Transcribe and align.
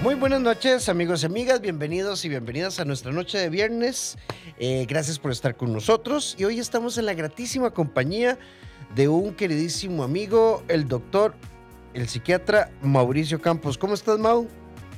Muy 0.00 0.14
buenas 0.14 0.40
noches 0.40 0.88
amigos 0.88 1.24
y 1.24 1.26
amigas, 1.26 1.60
bienvenidos 1.60 2.24
y 2.24 2.28
bienvenidas 2.28 2.78
a 2.78 2.84
nuestra 2.84 3.10
noche 3.10 3.36
de 3.36 3.50
viernes. 3.50 4.16
Eh, 4.56 4.86
gracias 4.88 5.18
por 5.18 5.32
estar 5.32 5.56
con 5.56 5.72
nosotros 5.72 6.36
y 6.38 6.44
hoy 6.44 6.60
estamos 6.60 6.98
en 6.98 7.06
la 7.06 7.14
gratísima 7.14 7.72
compañía 7.72 8.38
de 8.94 9.08
un 9.08 9.34
queridísimo 9.34 10.04
amigo, 10.04 10.62
el 10.68 10.86
doctor, 10.86 11.34
el 11.94 12.06
psiquiatra 12.06 12.70
Mauricio 12.80 13.40
Campos. 13.40 13.76
¿Cómo 13.76 13.94
estás, 13.94 14.20
Mau? 14.20 14.46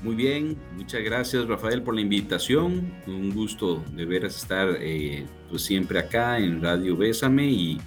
Muy 0.02 0.14
bien, 0.16 0.58
muchas 0.76 1.02
gracias 1.02 1.48
Rafael 1.48 1.82
por 1.82 1.94
la 1.94 2.02
invitación. 2.02 2.92
Un 3.06 3.32
gusto 3.32 3.82
de 3.94 4.04
veras 4.04 4.36
estar 4.36 4.68
eh, 4.80 5.26
pues 5.48 5.62
siempre 5.62 5.98
acá 5.98 6.38
en 6.38 6.60
Radio 6.60 6.94
Bésame 6.94 7.46
y 7.46 7.80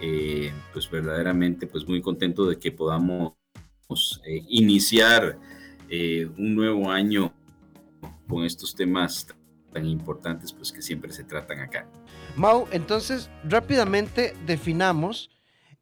eh, 0.00 0.52
pues 0.72 0.88
verdaderamente 0.88 1.66
pues 1.66 1.88
muy 1.88 2.00
contento 2.00 2.46
de 2.46 2.56
que 2.56 2.70
podamos 2.70 3.32
iniciar 4.48 5.36
eh, 5.90 6.28
un 6.38 6.54
nuevo 6.54 6.90
año 6.90 7.34
con 8.28 8.44
estos 8.44 8.74
temas 8.74 9.26
tan 9.72 9.86
importantes 9.86 10.52
pues 10.52 10.72
que 10.72 10.82
siempre 10.82 11.12
se 11.12 11.24
tratan 11.24 11.60
acá. 11.60 11.88
Mau, 12.36 12.66
entonces 12.72 13.28
rápidamente 13.44 14.34
definamos 14.46 15.30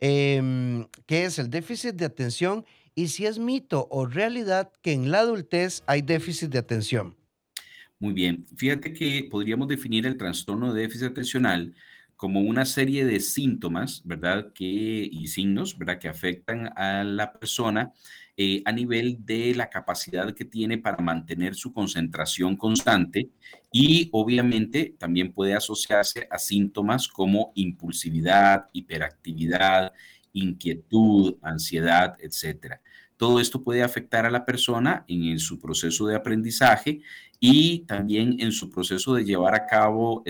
em, 0.01 0.87
qué 1.07 1.25
es 1.25 1.39
el 1.39 1.51
déficit 1.51 1.95
de 1.95 2.07
atención 2.07 2.65
y 2.95 3.09
si 3.09 3.27
es 3.27 3.39
mito 3.39 3.87
o 3.91 4.07
realidad 4.07 4.73
que 4.83 4.93
en 4.93 5.11
la 5.11 5.21
adultez 5.21 5.83
hay 5.87 6.03
déficit 6.03 6.51
de 6.51 6.59
atención. 6.59 7.15
Muy 8.01 8.13
bien, 8.13 8.47
fíjate 8.57 8.93
que 8.93 9.29
podríamos 9.31 9.69
definir 9.69 10.07
el 10.07 10.17
trastorno 10.17 10.73
de 10.73 10.83
déficit 10.83 11.09
atencional 11.09 11.75
como 12.17 12.41
una 12.41 12.65
serie 12.65 13.05
de 13.05 13.21
síntomas, 13.21 14.03
¿verdad? 14.05 14.53
Que, 14.53 14.65
y 14.65 15.29
signos, 15.29 15.79
¿verdad? 15.79 16.01
Que 16.01 16.09
afectan 16.09 16.73
a 16.77 17.05
la 17.05 17.33
persona 17.33 17.93
eh, 18.41 18.63
a 18.65 18.71
nivel 18.71 19.27
de 19.27 19.53
la 19.53 19.69
capacidad 19.69 20.33
que 20.33 20.45
tiene 20.45 20.79
para 20.79 21.03
mantener 21.03 21.57
su 21.57 21.73
concentración 21.73 22.57
constante 22.57 23.31
y 23.73 24.09
obviamente 24.13 24.95
también 24.97 25.33
puede 25.33 25.55
asociarse 25.55 26.29
a 26.31 26.39
síntomas 26.39 27.09
como 27.09 27.51
impulsividad, 27.57 28.67
hiperactividad, 28.73 29.93
inquietud, 30.33 31.35
ansiedad, 31.43 32.17
etc. 32.21 32.77
Todo 33.17 33.41
esto 33.41 33.65
puede 33.65 33.83
afectar 33.83 34.25
a 34.25 34.31
la 34.31 34.45
persona 34.45 35.05
en 35.09 35.41
su 35.41 35.59
proceso 35.59 36.07
de 36.07 36.15
aprendizaje 36.15 37.01
y 37.41 37.81
también 37.87 38.37
en 38.39 38.53
su 38.53 38.71
proceso 38.71 39.15
de 39.15 39.25
llevar 39.25 39.57
a 39.57 39.67
cabo 39.67 40.23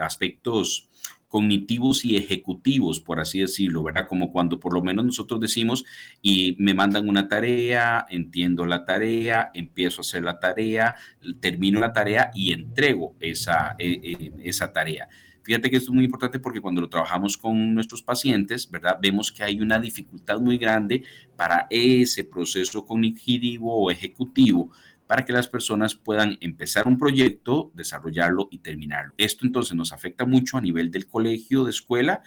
aspectos 0.00 0.90
cognitivos 1.32 2.04
y 2.04 2.18
ejecutivos, 2.18 3.00
por 3.00 3.18
así 3.18 3.40
decirlo, 3.40 3.82
¿verdad? 3.82 4.06
Como 4.06 4.30
cuando 4.30 4.60
por 4.60 4.74
lo 4.74 4.82
menos 4.82 5.06
nosotros 5.06 5.40
decimos 5.40 5.82
y 6.20 6.54
me 6.58 6.74
mandan 6.74 7.08
una 7.08 7.26
tarea, 7.26 8.04
entiendo 8.10 8.66
la 8.66 8.84
tarea, 8.84 9.50
empiezo 9.54 10.00
a 10.00 10.02
hacer 10.02 10.24
la 10.24 10.38
tarea, 10.38 10.94
termino 11.40 11.80
la 11.80 11.94
tarea 11.94 12.30
y 12.34 12.52
entrego 12.52 13.16
esa, 13.18 13.76
e, 13.78 13.92
e, 13.92 14.32
esa 14.46 14.74
tarea. 14.74 15.08
Fíjate 15.42 15.70
que 15.70 15.78
esto 15.78 15.90
es 15.90 15.94
muy 15.94 16.04
importante 16.04 16.38
porque 16.38 16.60
cuando 16.60 16.82
lo 16.82 16.90
trabajamos 16.90 17.38
con 17.38 17.74
nuestros 17.74 18.02
pacientes, 18.02 18.70
¿verdad? 18.70 18.98
Vemos 19.00 19.32
que 19.32 19.42
hay 19.42 19.58
una 19.58 19.80
dificultad 19.80 20.38
muy 20.38 20.58
grande 20.58 21.02
para 21.34 21.66
ese 21.70 22.24
proceso 22.24 22.84
cognitivo 22.84 23.74
o 23.74 23.90
ejecutivo 23.90 24.70
para 25.12 25.26
que 25.26 25.32
las 25.34 25.46
personas 25.46 25.94
puedan 25.94 26.38
empezar 26.40 26.88
un 26.88 26.98
proyecto, 26.98 27.70
desarrollarlo 27.74 28.48
y 28.50 28.60
terminarlo. 28.60 29.12
Esto 29.18 29.44
entonces 29.44 29.76
nos 29.76 29.92
afecta 29.92 30.24
mucho 30.24 30.56
a 30.56 30.62
nivel 30.62 30.90
del 30.90 31.06
colegio, 31.06 31.64
de 31.64 31.70
escuela, 31.70 32.22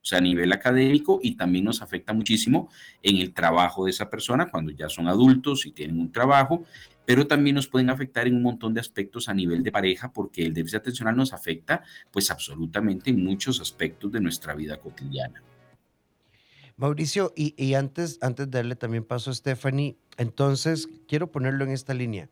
o 0.00 0.04
sea, 0.04 0.18
a 0.18 0.20
nivel 0.20 0.52
académico 0.52 1.18
y 1.20 1.34
también 1.34 1.64
nos 1.64 1.82
afecta 1.82 2.12
muchísimo 2.12 2.70
en 3.02 3.16
el 3.16 3.34
trabajo 3.34 3.86
de 3.86 3.90
esa 3.90 4.08
persona 4.08 4.52
cuando 4.52 4.70
ya 4.70 4.88
son 4.88 5.08
adultos 5.08 5.66
y 5.66 5.72
tienen 5.72 5.98
un 5.98 6.12
trabajo, 6.12 6.64
pero 7.04 7.26
también 7.26 7.56
nos 7.56 7.66
pueden 7.66 7.90
afectar 7.90 8.28
en 8.28 8.36
un 8.36 8.42
montón 8.44 8.72
de 8.72 8.78
aspectos 8.78 9.28
a 9.28 9.34
nivel 9.34 9.64
de 9.64 9.72
pareja 9.72 10.12
porque 10.12 10.46
el 10.46 10.54
déficit 10.54 10.76
atencional 10.76 11.16
nos 11.16 11.32
afecta 11.32 11.82
pues 12.12 12.30
absolutamente 12.30 13.10
en 13.10 13.24
muchos 13.24 13.60
aspectos 13.60 14.12
de 14.12 14.20
nuestra 14.20 14.54
vida 14.54 14.76
cotidiana. 14.76 15.42
Mauricio, 16.76 17.32
y, 17.36 17.74
antes, 17.74 18.18
antes 18.22 18.50
de 18.50 18.58
darle 18.58 18.76
también 18.76 19.04
paso 19.04 19.30
a 19.30 19.34
Stephanie, 19.34 19.98
entonces 20.16 20.88
quiero 21.08 21.30
ponerlo 21.30 21.64
en 21.64 21.70
esta 21.70 21.94
línea. 21.94 22.28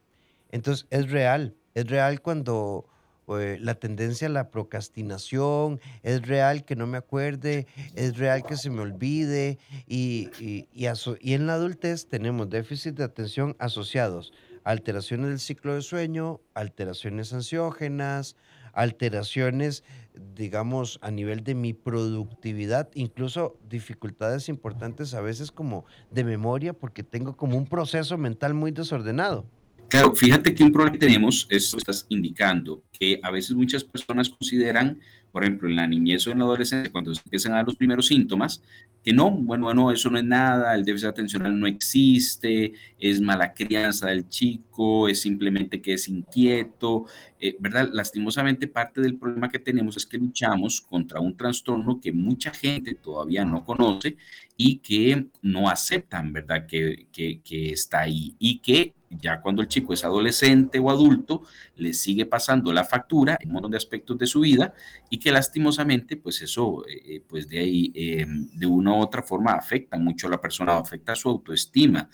Entonces, 0.50 0.86
es 0.91 1.10
real, 1.10 1.54
es 1.74 1.86
real 1.86 2.20
cuando 2.22 2.86
eh, 3.28 3.58
la 3.60 3.74
tendencia 3.74 4.26
a 4.26 4.30
la 4.30 4.50
procrastinación, 4.50 5.80
es 6.02 6.26
real 6.26 6.64
que 6.64 6.76
no 6.76 6.86
me 6.86 6.98
acuerde, 6.98 7.66
es 7.94 8.19
real 8.19 8.44
que 8.44 8.56
se 8.56 8.70
me 8.70 8.80
olvide, 8.80 9.58
y, 9.86 10.30
y, 10.40 10.69
y 10.72 11.34
en 11.34 11.46
la 11.46 11.54
adultez 11.54 12.06
tenemos 12.08 12.50
déficit 12.50 12.94
de 12.94 13.04
atención 13.04 13.54
asociados 13.58 14.32
alteraciones 14.64 15.28
del 15.28 15.40
ciclo 15.40 15.74
de 15.74 15.82
sueño, 15.82 16.40
alteraciones 16.54 17.32
ansiógenas, 17.32 18.36
alteraciones, 18.72 19.84
digamos, 20.34 20.98
a 21.03 21.10
nivel 21.10 21.44
de 21.44 21.54
mi 21.54 21.72
productividad, 21.72 22.88
incluso 22.94 23.56
dificultades 23.69 24.48
importantes 24.48 25.14
a 25.14 25.20
veces 25.20 25.50
como 25.50 25.84
de 26.10 26.25
memoria, 26.25 26.72
porque 26.72 27.03
tengo 27.03 27.36
como 27.36 27.56
un 27.56 27.66
proceso 27.66 28.19
mental 28.19 28.54
muy 28.54 28.70
desordenado. 28.70 29.47
Claro, 29.88 30.14
fíjate 30.14 30.54
que 30.54 30.62
un 30.62 30.70
problema 30.70 30.92
que 30.92 31.04
tenemos, 31.04 31.48
esto 31.50 31.76
estás 31.76 32.06
indicando, 32.08 32.81
que 32.92 33.19
a 33.25 33.31
veces 33.32 33.56
muchas 33.56 33.82
personas 33.82 34.28
consideran, 34.28 35.00
por 35.32 35.44
ejemplo, 35.44 35.68
en 35.68 35.76
la 35.76 35.86
niñez 35.86 36.26
o 36.26 36.30
en 36.30 36.38
la 36.38 36.44
adolescencia, 36.44 36.91
cuando 36.91 37.14
se 37.14 37.22
empiezan 37.24 37.52
a 37.52 37.56
dar 37.56 37.66
los 37.66 37.76
primeros 37.76 38.06
síntomas, 38.06 38.62
que 39.02 39.12
no, 39.12 39.30
bueno, 39.30 39.64
bueno, 39.64 39.91
eso 39.91 40.10
no 40.10 40.18
es 40.18 40.24
nada, 40.24 40.74
el 40.74 40.84
déficit 40.84 41.08
atencional 41.08 41.58
no 41.58 41.66
existe, 41.66 42.72
es 42.98 43.20
mala 43.20 43.54
crianza 43.54 44.08
del 44.08 44.28
chico, 44.28 45.08
es 45.08 45.20
simplemente 45.22 45.80
que 45.80 45.94
es 45.94 46.08
inquieto, 46.08 47.06
eh, 47.38 47.56
¿verdad? 47.58 47.88
Lastimosamente 47.92 48.66
parte 48.66 49.00
del 49.00 49.16
problema 49.16 49.48
que 49.48 49.58
tenemos 49.58 49.96
es 49.96 50.04
que 50.04 50.19
luchamos 50.19 50.80
contra 50.82 51.20
un 51.20 51.36
trastorno 51.36 52.00
que 52.00 52.12
mucha 52.12 52.50
gente 52.52 52.94
todavía 52.94 53.44
no 53.44 53.64
conoce 53.64 54.16
y 54.56 54.78
que 54.78 55.26
no 55.40 55.70
aceptan, 55.70 56.32
¿verdad? 56.32 56.66
Que, 56.66 57.06
que, 57.10 57.40
que 57.42 57.70
está 57.72 58.00
ahí 58.00 58.34
y 58.38 58.58
que 58.58 58.92
ya 59.10 59.40
cuando 59.40 59.62
el 59.62 59.69
chico 59.69 59.92
es 59.92 60.04
adolescente 60.04 60.78
o 60.78 60.90
adulto, 60.90 61.42
le 61.80 61.94
sigue 61.94 62.26
pasando 62.26 62.72
la 62.72 62.84
factura 62.84 63.38
en 63.41 63.48
un 63.48 63.54
montón 63.54 63.70
de 63.72 63.78
aspectos 63.78 64.18
de 64.18 64.26
su 64.26 64.41
vida 64.41 64.74
y 65.08 65.18
que 65.18 65.32
lastimosamente, 65.32 66.16
pues 66.16 66.42
eso, 66.42 66.86
eh, 66.86 67.16
eh, 67.16 67.24
pues 67.26 67.48
de 67.48 67.58
ahí, 67.58 67.92
eh, 67.94 68.26
de 68.26 68.66
una 68.66 68.92
u 68.92 69.00
otra 69.00 69.22
forma 69.22 69.52
afecta 69.52 69.98
mucho 69.98 70.26
a 70.26 70.30
la 70.30 70.40
persona, 70.40 70.76
afecta 70.76 71.12
a 71.12 71.16
su 71.16 71.28
autoestima. 71.28 72.08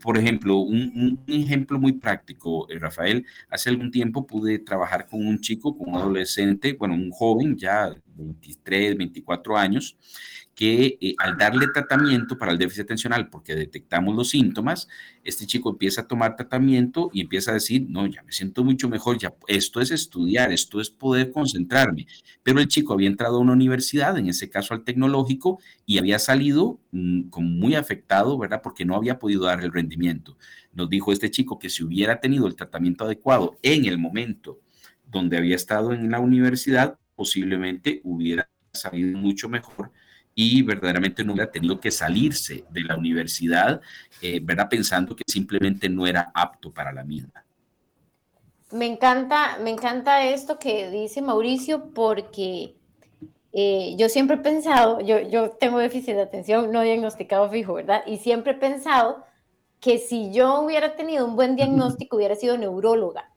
por 0.00 0.16
ejemplo, 0.16 0.58
un, 0.58 1.24
ejemplo 1.26 1.76
muy 1.78 1.94
práctico, 1.94 2.68
Rafael, 2.78 3.26
hace 3.50 3.68
algún 3.68 3.90
tiempo 3.90 4.24
pude 4.26 4.60
trabajar 4.60 5.06
con 5.08 5.26
un 5.26 5.40
chico, 5.40 5.76
con 5.76 5.88
un 5.90 5.96
adolescente, 5.96 6.74
bueno, 6.74 6.94
un 6.94 7.10
joven 7.10 7.56
ya 7.56 7.92
23, 8.14 8.96
24 8.96 9.56
años, 9.56 9.96
que 10.54 10.98
eh, 11.00 11.14
al 11.18 11.38
darle 11.38 11.68
tratamiento 11.68 12.36
para 12.36 12.52
el 12.52 12.58
déficit 12.58 12.82
atencional, 12.82 13.28
porque 13.30 13.54
detectamos 13.54 14.14
los 14.14 14.30
síntomas, 14.30 14.88
este 15.24 15.46
chico 15.46 15.70
empieza 15.70 16.02
a 16.02 16.06
tomar 16.06 16.36
tratamiento 16.36 17.10
y 17.12 17.22
empieza 17.22 17.52
a 17.52 17.54
decir, 17.54 17.86
no, 17.88 18.06
ya 18.06 18.22
me 18.22 18.32
siento 18.32 18.62
mucho 18.62 18.88
mejor, 18.88 19.18
ya 19.18 19.34
esto 19.46 19.80
es 19.80 19.90
estudiar, 19.90 20.52
esto 20.52 20.80
es 20.80 20.90
poder 20.90 21.32
concentrarme. 21.32 22.06
Pero 22.42 22.60
el 22.60 22.68
chico 22.68 22.92
había 22.92 23.08
entrado 23.08 23.36
a 23.36 23.40
una 23.40 23.52
universidad, 23.52 24.18
en 24.18 24.28
ese 24.28 24.50
caso 24.50 24.74
al 24.74 24.84
tecnológico, 24.84 25.58
y 25.86 25.98
había 25.98 26.18
salido 26.18 26.80
mm, 26.90 27.28
como 27.30 27.48
muy 27.48 27.74
afectado, 27.74 28.36
¿verdad? 28.36 28.60
Porque 28.62 28.84
no 28.84 28.94
había 28.94 29.18
podido 29.18 29.44
dar 29.44 29.62
el 29.62 29.72
rendimiento. 29.72 30.36
Nos 30.74 30.90
dijo 30.90 31.12
este 31.12 31.30
chico 31.30 31.58
que 31.58 31.70
si 31.70 31.82
hubiera 31.82 32.20
tenido 32.20 32.46
el 32.46 32.56
tratamiento 32.56 33.04
adecuado 33.04 33.56
en 33.62 33.86
el 33.86 33.98
momento 33.98 34.60
donde 35.06 35.36
había 35.36 35.56
estado 35.56 35.92
en 35.92 36.10
la 36.10 36.20
universidad, 36.20 36.98
posiblemente 37.14 38.00
hubiera 38.04 38.48
salido 38.72 39.18
mucho 39.18 39.48
mejor 39.48 39.92
y 40.34 40.62
verdaderamente 40.62 41.24
no 41.24 41.32
hubiera 41.32 41.50
tenido 41.50 41.78
que 41.78 41.90
salirse 41.90 42.64
de 42.70 42.80
la 42.82 42.96
universidad, 42.96 43.80
eh, 44.20 44.40
¿verdad? 44.42 44.68
Pensando 44.68 45.14
que 45.14 45.24
simplemente 45.26 45.88
no 45.88 46.06
era 46.06 46.30
apto 46.34 46.72
para 46.72 46.92
la 46.92 47.04
misma. 47.04 47.44
Me 48.70 48.86
encanta, 48.86 49.58
me 49.58 49.70
encanta 49.70 50.24
esto 50.24 50.58
que 50.58 50.90
dice 50.90 51.20
Mauricio 51.20 51.90
porque 51.92 52.74
eh, 53.52 53.94
yo 53.98 54.08
siempre 54.08 54.36
he 54.36 54.40
pensado, 54.40 55.00
yo, 55.00 55.20
yo 55.20 55.50
tengo 55.50 55.78
déficit 55.78 56.14
de 56.14 56.22
atención 56.22 56.72
no 56.72 56.80
diagnosticado 56.80 57.50
fijo, 57.50 57.74
¿verdad? 57.74 58.02
Y 58.06 58.16
siempre 58.16 58.52
he 58.52 58.56
pensado 58.56 59.24
que 59.78 59.98
si 59.98 60.32
yo 60.32 60.60
hubiera 60.60 60.96
tenido 60.96 61.26
un 61.26 61.36
buen 61.36 61.54
diagnóstico, 61.56 62.16
hubiera 62.16 62.34
sido 62.34 62.56
neuróloga 62.56 63.30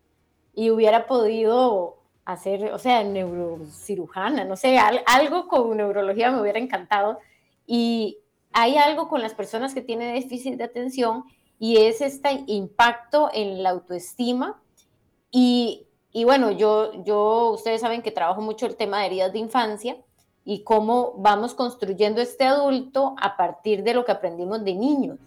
y 0.54 0.70
hubiera 0.70 1.06
podido 1.06 1.95
hacer, 2.25 2.74
o 2.74 2.80
sea, 2.80 3.04
neurocirujana, 3.04 4.44
no 4.44 4.56
sé, 4.56 4.77
algo 4.77 5.48
con 5.48 5.77
neurología 5.77 6.31
me 6.31 6.42
hubiera 6.42 6.60
encantado. 6.60 7.19
Y 7.68 8.19
hay 8.51 8.77
algo 8.77 9.07
con 9.07 9.22
las 9.22 9.33
personas 9.33 9.74
que 9.74 9.81
tienen 9.81 10.16
déficit 10.16 10.56
de 10.56 10.63
atención 10.63 11.24
y 11.60 11.77
es 11.77 12.01
este 12.01 12.44
impacto 12.48 13.30
en 13.33 13.63
la 13.63 13.69
autoestima. 13.69 14.62
Y, 15.31 15.88
y 16.12 16.24
bueno, 16.24 16.51
yo, 16.51 17.04
yo, 17.04 17.51
ustedes 17.51 17.81
saben 17.81 18.01
que 18.01 18.12
trabajo 18.12 18.42
mucho 18.42 18.66
el 18.66 18.75
tema 18.75 19.00
de 19.00 19.07
heridas 19.07 19.31
de 19.31 19.39
infancia 19.39 19.98
y 20.44 20.63
cómo 20.63 21.13
vamos 21.18 21.54
construyendo 21.54 22.22
este 22.22 22.45
adulto 22.45 23.16
a 23.22 23.38
partir 23.38 23.83
de 23.83 23.94
lo 23.94 24.06
que 24.06 24.12
aprendimos 24.12 24.63
de 24.63 24.75
niños. 24.75 25.19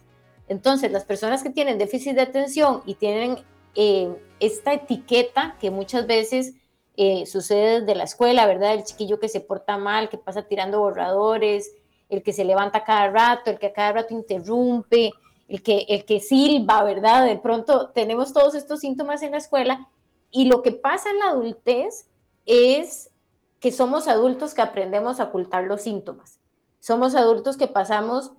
Entonces, 0.48 0.90
las 0.90 1.04
personas 1.04 1.42
que 1.42 1.50
tienen 1.50 1.78
déficit 1.78 2.14
de 2.14 2.22
atención 2.22 2.82
y 2.86 2.94
tienen 2.94 3.38
eh, 3.74 4.10
esta 4.40 4.72
etiqueta 4.72 5.56
que 5.60 5.70
muchas 5.70 6.06
veces 6.06 6.54
eh, 7.00 7.26
sucede 7.26 7.80
desde 7.80 7.94
la 7.94 8.02
escuela, 8.02 8.44
¿verdad? 8.44 8.74
El 8.74 8.82
chiquillo 8.82 9.20
que 9.20 9.28
se 9.28 9.40
porta 9.40 9.78
mal, 9.78 10.08
que 10.08 10.18
pasa 10.18 10.42
tirando 10.42 10.80
borradores, 10.80 11.72
el 12.08 12.24
que 12.24 12.32
se 12.32 12.44
levanta 12.44 12.82
cada 12.82 13.08
rato, 13.08 13.52
el 13.52 13.58
que 13.60 13.68
a 13.68 13.72
cada 13.72 13.92
rato 13.92 14.14
interrumpe, 14.14 15.12
el 15.46 15.62
que, 15.62 15.86
el 15.88 16.04
que 16.04 16.18
silba, 16.18 16.82
¿verdad? 16.82 17.24
De 17.24 17.36
pronto 17.36 17.90
tenemos 17.90 18.32
todos 18.32 18.56
estos 18.56 18.80
síntomas 18.80 19.22
en 19.22 19.30
la 19.30 19.36
escuela 19.36 19.88
y 20.32 20.46
lo 20.46 20.60
que 20.60 20.72
pasa 20.72 21.10
en 21.10 21.20
la 21.20 21.28
adultez 21.28 22.08
es 22.46 23.12
que 23.60 23.70
somos 23.70 24.08
adultos 24.08 24.52
que 24.52 24.62
aprendemos 24.62 25.20
a 25.20 25.24
ocultar 25.26 25.62
los 25.64 25.82
síntomas. 25.82 26.40
Somos 26.80 27.14
adultos 27.14 27.56
que 27.56 27.68
pasamos 27.68 28.32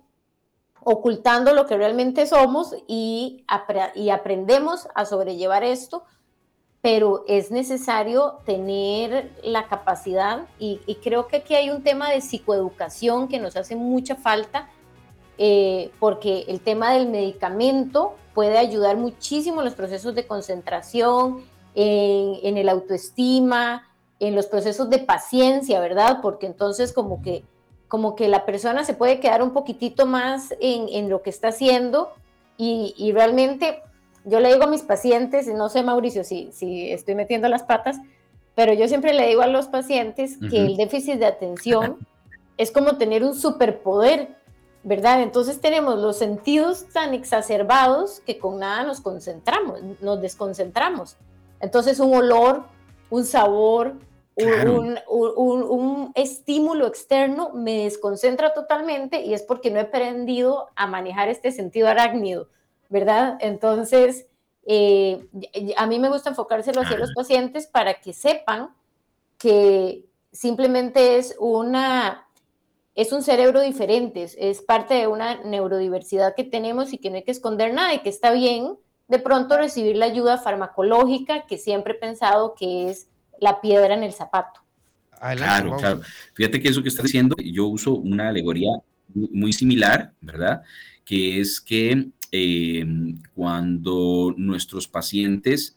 ocultando 0.82 1.54
lo 1.54 1.64
que 1.64 1.78
realmente 1.78 2.26
somos 2.26 2.74
y, 2.86 3.46
y 3.94 4.10
aprendemos 4.10 4.86
a 4.94 5.06
sobrellevar 5.06 5.64
esto, 5.64 6.04
pero 6.82 7.24
es 7.28 7.50
necesario 7.50 8.38
tener 8.44 9.30
la 9.42 9.66
capacidad 9.68 10.46
y, 10.58 10.78
creo 11.02 11.26
que 11.26 11.36
aquí 11.36 11.54
hay 11.54 11.70
un 11.70 11.82
tema 11.82 12.10
de 12.10 12.20
psicoeducación 12.20 13.28
que 13.28 13.38
nos 13.38 13.56
hace 13.56 13.76
mucha 13.76 14.16
falta, 14.16 14.68
eh, 15.36 15.90
porque 15.98 16.44
el 16.48 16.60
tema 16.60 16.92
del 16.92 17.08
medicamento 17.08 18.14
puede 18.34 18.58
ayudar 18.58 18.96
muchísimo 18.96 19.60
en 19.60 19.66
los 19.66 19.74
procesos 19.74 20.14
de 20.14 20.26
concentración, 20.26 21.44
en, 21.74 22.36
en 22.42 22.56
el 22.56 22.68
autoestima, 22.68 23.88
en 24.18 24.34
los 24.34 24.46
procesos 24.46 24.88
de 24.90 24.98
paciencia, 24.98 25.80
¿verdad? 25.80 26.18
Porque 26.22 26.46
entonces 26.46 26.92
como 26.92 27.22
que 27.22 27.44
como 27.90 28.14
que 28.14 28.28
la 28.28 28.46
persona 28.46 28.84
se 28.84 28.94
puede 28.94 29.18
quedar 29.18 29.42
un 29.42 29.50
poquitito 29.50 30.06
más 30.06 30.54
en, 30.60 31.10
lo 31.10 31.22
que 31.22 31.30
está 31.30 31.48
haciendo 31.48 32.12
y, 32.56 33.10
realmente 33.12 33.82
yo 34.24 34.40
le 34.40 34.52
digo 34.52 34.64
a 34.64 34.68
mis 34.68 34.82
pacientes, 34.82 35.46
no 35.46 35.68
sé 35.68 35.82
Mauricio 35.82 36.24
si, 36.24 36.50
si 36.52 36.90
estoy 36.90 37.14
metiendo 37.14 37.48
las 37.48 37.62
patas, 37.62 37.98
pero 38.54 38.72
yo 38.72 38.88
siempre 38.88 39.14
le 39.14 39.26
digo 39.26 39.42
a 39.42 39.46
los 39.46 39.68
pacientes 39.68 40.36
que 40.50 40.58
el 40.58 40.76
déficit 40.76 41.18
de 41.18 41.26
atención 41.26 41.98
es 42.56 42.70
como 42.70 42.98
tener 42.98 43.24
un 43.24 43.34
superpoder, 43.34 44.36
¿verdad? 44.82 45.22
Entonces 45.22 45.60
tenemos 45.60 45.98
los 45.98 46.18
sentidos 46.18 46.86
tan 46.92 47.14
exacerbados 47.14 48.20
que 48.20 48.38
con 48.38 48.58
nada 48.58 48.82
nos 48.82 49.00
concentramos, 49.00 49.80
nos 50.00 50.20
desconcentramos. 50.20 51.16
Entonces 51.60 52.00
un 52.00 52.14
olor, 52.14 52.64
un 53.08 53.24
sabor, 53.24 53.94
un, 55.08 56.12
estímulo 56.14 56.86
externo 56.86 57.50
me 57.54 57.84
desconcentra 57.84 58.52
totalmente 58.52 59.22
y 59.22 59.34
es 59.34 59.42
porque 59.42 59.70
no 59.70 59.78
he 59.78 59.82
aprendido 59.82 60.68
a 60.76 60.86
manejar 60.86 61.28
este 61.28 61.52
sentido 61.52 61.88
arácnido, 61.88 62.48
¿verdad? 62.90 63.38
Entonces, 63.40 64.26
eh, 64.66 65.26
a 65.76 65.86
mí 65.86 65.98
me 65.98 66.10
gusta 66.10 66.30
enfocárselo 66.30 66.82
hacia 66.82 66.98
los 66.98 67.14
pacientes 67.14 67.66
para 67.66 67.94
que 67.94 68.12
sepan 68.12 68.74
que 69.38 70.04
simplemente 70.32 71.16
es 71.16 71.34
una 71.40 72.26
es 72.94 73.12
un 73.12 73.22
cerebro 73.22 73.62
diferente, 73.62 74.28
es 74.36 74.60
parte 74.60 74.94
de 74.94 75.06
una 75.06 75.42
neurodiversidad 75.42 76.34
que 76.34 76.44
tenemos 76.44 76.92
y 76.92 76.98
que 76.98 77.08
no 77.08 77.16
hay 77.16 77.22
que 77.22 77.30
esconder 77.30 77.72
nada 77.72 77.94
y 77.94 78.00
que 78.00 78.10
está 78.10 78.32
bien 78.32 78.76
de 79.08 79.18
pronto 79.18 79.56
recibir 79.56 79.96
la 79.96 80.06
ayuda 80.06 80.36
farmacológica 80.36 81.46
que 81.46 81.56
siempre 81.56 81.94
he 81.94 81.96
pensado 81.96 82.54
que 82.54 82.90
es 82.90 83.08
la 83.40 83.60
piedra 83.60 83.94
en 83.94 84.02
el 84.02 84.12
zapato. 84.12 84.60
claro, 85.18 85.76
claro. 85.76 86.00
Fíjate 86.34 86.60
que 86.60 86.68
eso 86.68 86.82
que 86.82 86.90
está 86.90 87.02
diciendo, 87.02 87.36
yo 87.42 87.68
uso 87.68 87.94
una 87.94 88.28
alegoría 88.28 88.70
muy 89.14 89.52
similar, 89.52 90.12
¿verdad? 90.20 90.62
Que 91.04 91.40
es 91.40 91.60
que 91.60 92.10
eh, 92.32 92.84
cuando 93.34 94.34
nuestros 94.36 94.88
pacientes 94.88 95.76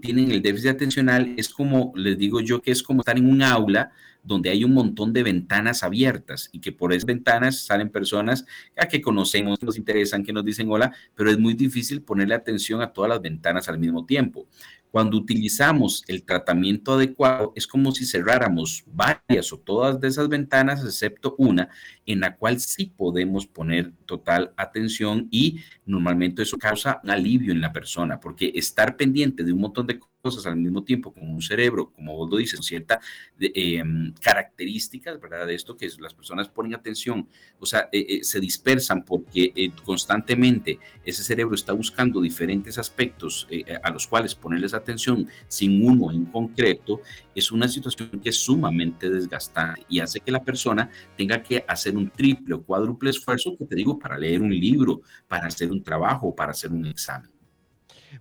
tienen 0.00 0.30
el 0.30 0.42
déficit 0.42 0.70
atencional, 0.70 1.34
es 1.36 1.48
como, 1.48 1.92
les 1.96 2.16
digo 2.16 2.40
yo, 2.40 2.62
que 2.62 2.70
es 2.70 2.82
como 2.82 3.00
estar 3.00 3.18
en 3.18 3.28
un 3.28 3.42
aula 3.42 3.92
donde 4.22 4.50
hay 4.50 4.64
un 4.64 4.72
montón 4.72 5.12
de 5.12 5.22
ventanas 5.22 5.82
abiertas 5.82 6.48
y 6.52 6.60
que 6.60 6.72
por 6.72 6.92
esas 6.92 7.06
ventanas 7.06 7.64
salen 7.64 7.90
personas 7.90 8.44
a 8.76 8.86
que 8.86 9.02
conocemos, 9.02 9.58
que 9.58 9.66
nos 9.66 9.76
interesan, 9.76 10.22
que 10.22 10.32
nos 10.32 10.44
dicen 10.44 10.70
hola, 10.70 10.92
pero 11.14 11.30
es 11.30 11.38
muy 11.38 11.54
difícil 11.54 12.02
ponerle 12.02 12.34
atención 12.34 12.80
a 12.80 12.92
todas 12.92 13.08
las 13.08 13.20
ventanas 13.20 13.68
al 13.68 13.78
mismo 13.78 14.06
tiempo. 14.06 14.46
Cuando 14.92 15.16
utilizamos 15.16 16.04
el 16.06 16.22
tratamiento 16.22 16.92
adecuado, 16.92 17.52
es 17.56 17.66
como 17.66 17.92
si 17.92 18.04
cerráramos 18.04 18.84
varias 18.86 19.52
o 19.52 19.58
todas 19.58 19.98
de 19.98 20.08
esas 20.08 20.28
ventanas, 20.28 20.84
excepto 20.84 21.34
una, 21.38 21.70
en 22.06 22.20
la 22.20 22.36
cual 22.36 22.60
sí 22.60 22.92
podemos 22.96 23.46
poner 23.46 23.92
total 24.06 24.52
atención 24.56 25.28
y 25.30 25.60
normalmente 25.86 26.42
eso 26.42 26.58
causa 26.58 27.00
un 27.02 27.10
alivio 27.10 27.52
en 27.52 27.60
la 27.60 27.72
persona, 27.72 28.20
porque 28.20 28.52
estar 28.54 28.96
pendiente 28.96 29.44
de 29.44 29.52
un 29.52 29.60
montón 29.60 29.86
de 29.86 30.00
cosas 30.22 30.46
al 30.46 30.56
mismo 30.56 30.84
tiempo 30.84 31.12
con 31.12 31.28
un 31.28 31.42
cerebro, 31.42 31.90
como 31.90 32.16
vos 32.16 32.30
lo 32.30 32.36
dices, 32.36 32.64
ciertas 32.64 33.04
em, 33.40 34.14
características, 34.20 35.20
¿verdad? 35.20 35.46
De 35.48 35.54
esto 35.54 35.76
que 35.76 35.88
las 35.98 36.14
personas 36.14 36.48
ponen 36.48 36.74
atención, 36.74 37.28
o 37.58 37.66
sea, 37.66 37.88
eh, 37.90 38.06
eh, 38.08 38.24
se 38.24 38.38
dispersan 38.38 39.04
porque 39.04 39.52
eh, 39.54 39.72
constantemente 39.84 40.78
ese 41.04 41.24
cerebro 41.24 41.56
está 41.56 41.72
buscando 41.72 42.20
diferentes 42.20 42.78
aspectos 42.78 43.48
a 43.82 43.90
los 43.90 44.06
cuales 44.06 44.34
ponerles 44.34 44.74
atención 44.74 45.28
sin 45.48 45.84
uno 45.84 46.12
en 46.12 46.26
concreto, 46.26 47.00
es 47.34 47.50
una 47.50 47.66
situación 47.66 48.20
que 48.22 48.28
es 48.28 48.36
sumamente 48.36 49.10
desgastante 49.10 49.52
y 49.88 50.00
hace 50.00 50.20
que 50.20 50.30
la 50.30 50.42
persona 50.42 50.90
tenga 51.16 51.42
que 51.42 51.64
hacer 51.66 51.91
un 51.96 52.10
triple 52.10 52.54
o 52.54 52.62
cuádruple 52.62 53.10
esfuerzo, 53.10 53.56
que 53.56 53.64
te 53.64 53.74
digo, 53.74 53.98
para 53.98 54.18
leer 54.18 54.40
un 54.42 54.50
libro, 54.50 55.02
para 55.28 55.46
hacer 55.46 55.70
un 55.70 55.82
trabajo, 55.82 56.34
para 56.34 56.52
hacer 56.52 56.70
un 56.70 56.86
examen. 56.86 57.30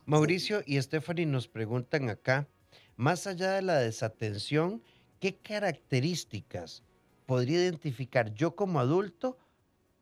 Mauricio 0.05 0.63
y 0.65 0.81
Stephanie 0.81 1.25
nos 1.25 1.47
preguntan 1.47 2.09
acá, 2.09 2.47
más 2.95 3.27
allá 3.27 3.51
de 3.53 3.61
la 3.61 3.79
desatención, 3.79 4.81
¿qué 5.19 5.35
características 5.35 6.83
podría 7.25 7.59
identificar 7.59 8.33
yo 8.33 8.55
como 8.55 8.79
adulto 8.79 9.37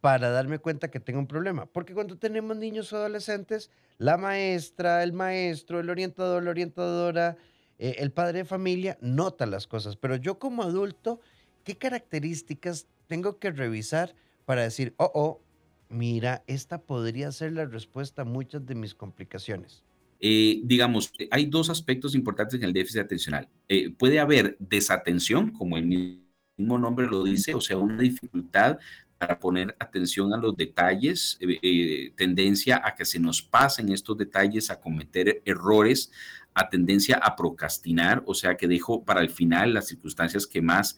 para 0.02 0.30
darme 0.30 0.60
cuenta 0.60 0.92
que 0.92 1.00
tengo 1.00 1.20
un 1.20 1.28
problema? 1.28 1.66
Porque 1.66 1.94
cuando 1.94 2.18
tenemos 2.18 2.58
niños 2.58 2.92
o 2.94 2.98
adolescentes, 2.98 3.72
la 3.98 4.18
maestra, 4.18 5.04
el 5.04 5.14
maestro, 5.14 5.80
el 5.80 5.90
orientador, 5.90 6.44
la 6.44 6.52
orientadora, 6.52 7.38
eh, 7.78 7.96
el 8.00 8.12
padre 8.12 8.40
de 8.40 8.46
familia 8.46 8.98
nota 9.02 9.46
las 9.46 9.68
cosas, 9.68 9.96
pero 9.96 10.16
yo 10.16 10.40
como 10.40 10.64
adulto, 10.64 11.20
¿qué 11.64 11.78
características 11.78 12.88
tengo 13.10 13.40
que 13.40 13.52
revisar 13.52 14.16
para 14.46 14.62
decir, 14.62 14.94
oh, 14.98 15.12
oh, 15.14 15.42
mira, 15.90 16.44
esta 16.48 16.80
podría 16.80 17.32
ser 17.32 17.54
la 17.54 17.66
respuesta 17.66 18.22
a 18.22 18.26
muchas 18.26 18.66
de 18.66 18.76
mis 18.76 18.94
complicaciones. 18.94 19.84
Eh, 20.22 20.62
digamos, 20.64 21.12
hay 21.32 21.48
dos 21.48 21.70
aspectos 21.70 22.14
importantes 22.14 22.56
en 22.56 22.64
el 22.64 22.74
déficit 22.74 23.02
atencional. 23.02 23.50
Eh, 23.68 23.90
puede 23.90 24.20
haber 24.20 24.56
desatención, 24.60 25.52
como 25.52 25.76
el 25.78 25.88
mismo 25.88 26.78
nombre 26.78 27.08
lo 27.08 27.24
dice, 27.24 27.54
o 27.56 27.62
sea, 27.62 27.78
una 27.78 27.98
dificultad 27.98 28.78
para 29.18 29.40
poner 29.40 29.76
atención 29.80 30.34
a 30.34 30.38
los 30.38 30.56
detalles, 30.56 31.38
eh, 31.42 32.14
tendencia 32.16 32.82
a 32.84 32.96
que 32.96 33.06
se 33.06 33.20
nos 33.20 33.42
pasen 33.42 33.90
estos 33.90 34.18
detalles, 34.18 34.70
a 34.70 34.80
cometer 34.80 35.42
errores, 35.46 36.12
a 36.60 36.70
tendencia 36.70 37.18
a 37.18 37.36
procrastinar, 37.36 38.24
o 38.26 38.34
sea 38.34 38.58
que 38.58 38.68
dejo 38.68 39.04
para 39.04 39.22
el 39.22 39.30
final 39.30 39.74
las 39.74 39.88
circunstancias 39.88 40.46
que 40.46 40.62
más 40.62 40.98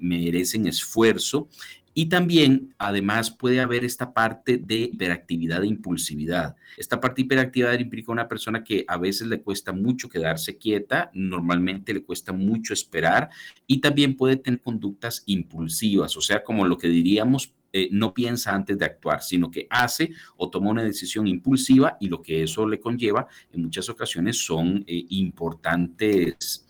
merecen 0.00 0.66
esfuerzo 0.66 1.48
y 1.94 2.06
también, 2.06 2.76
además, 2.78 3.32
puede 3.32 3.60
haber 3.60 3.84
esta 3.84 4.14
parte 4.14 4.56
de 4.56 4.82
hiperactividad 4.82 5.64
e 5.64 5.66
impulsividad. 5.66 6.54
Esta 6.76 7.00
parte 7.00 7.16
de 7.16 7.26
hiperactividad 7.26 7.76
implica 7.76 8.12
una 8.12 8.28
persona 8.28 8.62
que 8.62 8.84
a 8.86 8.98
veces 8.98 9.26
le 9.26 9.42
cuesta 9.42 9.72
mucho 9.72 10.08
quedarse 10.08 10.58
quieta, 10.58 11.10
normalmente 11.12 11.92
le 11.92 12.04
cuesta 12.04 12.32
mucho 12.32 12.72
esperar 12.72 13.30
y 13.66 13.80
también 13.80 14.16
puede 14.16 14.36
tener 14.36 14.60
conductas 14.60 15.24
impulsivas, 15.26 16.16
o 16.16 16.20
sea, 16.20 16.44
como 16.44 16.64
lo 16.66 16.78
que 16.78 16.86
diríamos 16.86 17.52
eh, 17.72 17.88
no 17.92 18.14
piensa 18.14 18.54
antes 18.54 18.78
de 18.78 18.84
actuar, 18.84 19.22
sino 19.22 19.50
que 19.50 19.66
hace 19.70 20.10
o 20.36 20.48
toma 20.50 20.70
una 20.70 20.82
decisión 20.82 21.26
impulsiva 21.26 21.96
y 22.00 22.08
lo 22.08 22.22
que 22.22 22.42
eso 22.42 22.66
le 22.66 22.80
conlleva 22.80 23.26
en 23.52 23.62
muchas 23.62 23.88
ocasiones 23.88 24.44
son 24.44 24.84
eh, 24.86 25.04
importantes 25.10 26.66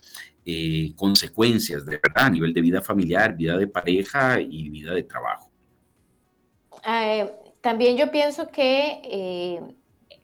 eh, 0.51 0.93
consecuencias 0.95 1.85
de 1.85 1.99
verdad 2.01 2.25
a 2.25 2.29
nivel 2.31 2.53
de 2.55 2.61
vida 2.61 2.81
familiar, 2.81 3.35
vida 3.35 3.55
de 3.55 3.67
pareja 3.67 4.39
y 4.41 4.69
vida 4.69 4.95
de 4.95 5.03
trabajo. 5.03 5.51
Eh, 6.87 7.31
también 7.61 7.97
yo 7.97 8.09
pienso 8.09 8.47
que 8.47 8.99
eh, 9.03 9.61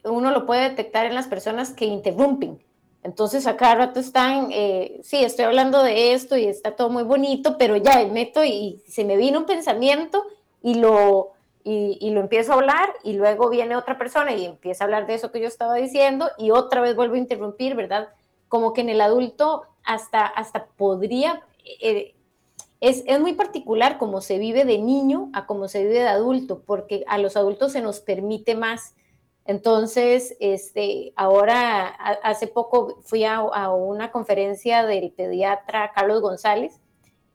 uno 0.04 0.32
lo 0.32 0.48
puede 0.48 0.70
detectar 0.70 1.06
en 1.06 1.14
las 1.14 1.28
personas 1.28 1.74
que 1.74 1.86
interrumpen. 1.86 2.64
Entonces, 3.04 3.46
a 3.46 3.56
cada 3.56 3.76
rato 3.76 4.00
están, 4.00 4.50
sí, 5.04 5.18
estoy 5.18 5.46
hablando 5.46 5.84
de 5.84 6.14
esto 6.14 6.38
y 6.38 6.46
está 6.46 6.76
todo 6.76 6.90
muy 6.90 7.04
bonito, 7.04 7.56
pero 7.60 7.78
ya 7.78 8.04
meto 8.08 8.44
y 8.44 8.82
se 8.88 9.06
me 9.06 9.18
vino 9.18 9.38
un 9.38 9.46
pensamiento 9.46 10.26
y 10.66 10.74
lo, 10.74 11.34
y, 11.64 12.00
y, 12.02 12.10
lo 12.10 12.22
empiezo 12.22 12.52
a 12.52 12.56
hablar 12.56 12.90
y 13.04 13.14
luego 13.14 13.52
viene 13.52 13.76
otra 13.76 14.00
persona 14.00 14.34
y 14.34 14.46
empieza 14.46 14.84
a 14.84 14.86
hablar 14.86 15.06
de 15.06 15.14
eso 15.14 15.32
que 15.32 15.40
yo 15.40 15.48
estaba 15.48 15.76
diciendo 15.76 16.32
y 16.40 16.50
otra 16.50 16.82
vez 16.82 16.96
vuelvo 16.96 17.14
a 17.14 17.20
interrumpir, 17.20 17.76
¿verdad? 17.76 18.10
Como 18.48 18.74
que 18.74 18.82
en 18.82 18.90
el 18.90 19.00
adulto 19.00 19.68
hasta, 19.84 20.26
hasta 20.26 20.66
podría, 20.66 21.44
eh, 21.82 22.16
es, 22.82 23.04
es, 23.06 23.20
muy 23.20 23.34
particular 23.34 24.00
cómo 24.00 24.22
se 24.22 24.40
vive 24.40 24.66
de 24.66 24.80
niño 24.80 25.30
a 25.34 25.46
cómo 25.46 25.68
se 25.68 25.84
vive 25.84 26.00
de 26.00 26.08
adulto, 26.08 26.64
porque 26.66 27.04
a 27.06 27.20
los 27.20 27.38
adultos 27.38 27.74
se 27.74 27.82
nos 27.82 28.00
permite 28.00 28.56
más. 28.56 28.96
Entonces, 29.46 30.36
este, 30.40 31.14
ahora, 31.16 31.90
hace 32.24 32.48
poco 32.48 33.02
fui 33.04 33.24
a, 33.24 33.36
a 33.36 33.72
una 33.72 34.12
conferencia 34.12 34.84
del 34.84 35.12
pediatra 35.12 35.92
Carlos 35.94 36.22
González 36.22 36.82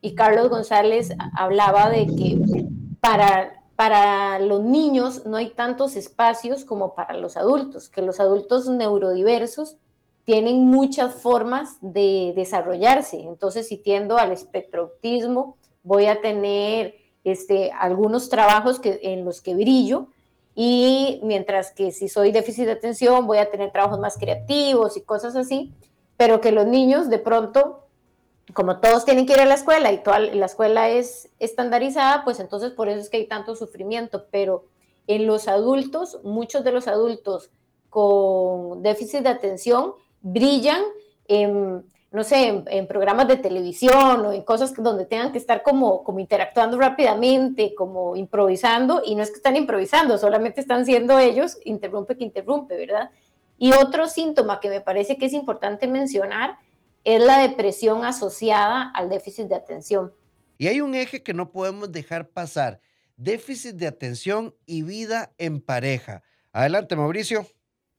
y 0.01 0.17
Carlos 0.17 0.49
González 0.49 1.13
hablaba 1.37 1.91
de 1.91 2.07
que 2.07 2.67
para, 3.01 3.65
para 3.77 4.39
los 4.39 4.63
niños 4.63 5.27
no 5.27 5.37
hay 5.37 5.51
tantos 5.51 5.97
espacios 5.97 6.65
como 6.65 6.95
para 6.95 7.17
los 7.17 7.37
adultos, 7.37 7.89
que 7.89 8.03
los 8.03 8.21
adultos 8.21 8.69
neurodiversos 8.69 9.77
tienen 10.25 10.67
muchas 10.67 11.15
formas 11.15 11.79
de 11.81 12.33
desarrollarse. 12.37 13.21
Entonces, 13.23 13.69
si 13.69 13.79
tiendo 13.79 14.19
al 14.19 14.33
espectro 14.33 14.83
autismo, 14.83 15.57
voy 15.83 16.07
a 16.07 16.21
tener 16.21 16.95
este, 17.25 17.73
algunos 17.73 18.29
trabajos 18.29 18.79
que, 18.79 19.01
en 19.03 19.25
los 19.25 19.41
que 19.41 19.55
brillo, 19.55 20.09
y 20.55 21.21
mientras 21.23 21.73
que 21.73 21.93
si 21.93 22.09
soy 22.09 22.33
déficit 22.33 22.67
de 22.67 22.73
atención, 22.73 23.27
voy 23.27 23.39
a 23.39 23.51
tener 23.51 23.73
trabajos 23.73 23.99
más 23.99 24.19
creativos 24.19 24.97
y 24.97 25.03
cosas 25.03 25.37
así, 25.37 25.73
pero 26.17 26.41
que 26.41 26.53
los 26.53 26.67
niños 26.67 27.09
de 27.09 27.19
pronto, 27.19 27.87
como 28.55 28.79
todos 28.81 29.05
tienen 29.05 29.27
que 29.27 29.35
ir 29.35 29.41
a 29.41 29.45
la 29.45 29.55
escuela 29.55 29.93
y 29.93 30.03
toda 30.03 30.19
la 30.21 30.47
escuela 30.47 30.89
es 30.89 31.29
estandarizada, 31.39 32.25
pues 32.25 32.41
entonces 32.41 32.73
por 32.73 32.89
eso 32.89 33.01
es 33.01 33.11
que 33.11 33.19
hay 33.19 33.27
tanto 33.27 33.55
sufrimiento, 33.55 34.27
pero 34.31 34.65
en 35.07 35.27
los 35.27 35.49
adultos, 35.49 36.21
muchos 36.23 36.65
de 36.65 36.73
los 36.73 36.87
adultos 36.87 37.51
con 37.89 38.83
déficit 38.83 39.21
de 39.21 39.29
atención 39.29 39.95
brillan 40.23 40.83
en, 41.27 41.85
no 42.13 42.25
sé, 42.25 42.63
en, 42.67 42.87
programas 42.87 43.29
de 43.29 43.37
televisión 43.37 44.27
o 44.27 44.33
en 44.33 44.43
cosas 44.43 44.73
donde 44.75 45.07
tengan 45.07 45.33
que 45.33 45.39
estar 45.39 45.63
como, 45.63 46.05
como 46.05 46.21
interactuando 46.21 46.79
rápidamente, 46.79 47.75
como 47.75 48.17
improvisando, 48.17 49.03
y 49.05 49.15
no 49.15 49.23
es 49.23 49.31
que 49.31 49.37
están 49.37 49.57
improvisando, 49.57 50.19
solamente 50.19 50.61
están 50.61 50.87
siendo 50.87 51.19
ellos, 51.19 51.59
interrumpe 51.65 52.17
que 52.17 52.25
interrumpe, 52.25 52.77
¿verdad? 52.77 53.11
Y 53.59 53.73
otro 53.73 54.09
síntoma 54.09 54.61
que 54.61 54.71
me 54.71 54.81
parece 54.81 55.17
que 55.17 55.27
es 55.27 55.33
importante 55.33 55.87
mencionar 55.87 56.57
es 57.05 57.23
la 57.23 57.39
depresión 57.39 58.05
asociada 58.05 58.91
al 58.91 59.09
déficit 59.09 59.47
de 59.47 59.55
atención. 59.55 60.13
Y 60.59 60.67
hay 60.67 60.81
un 60.81 60.95
eje 60.95 61.23
que 61.23 61.35
no 61.35 61.51
podemos 61.51 61.91
dejar 61.91 62.29
pasar, 62.29 62.81
déficit 63.17 63.77
de 63.77 63.87
atención 63.87 64.55
y 64.67 64.83
vida 64.83 65.33
en 65.39 65.61
pareja. 65.61 66.23
Adelante, 66.53 66.97
Mauricio. 66.97 67.47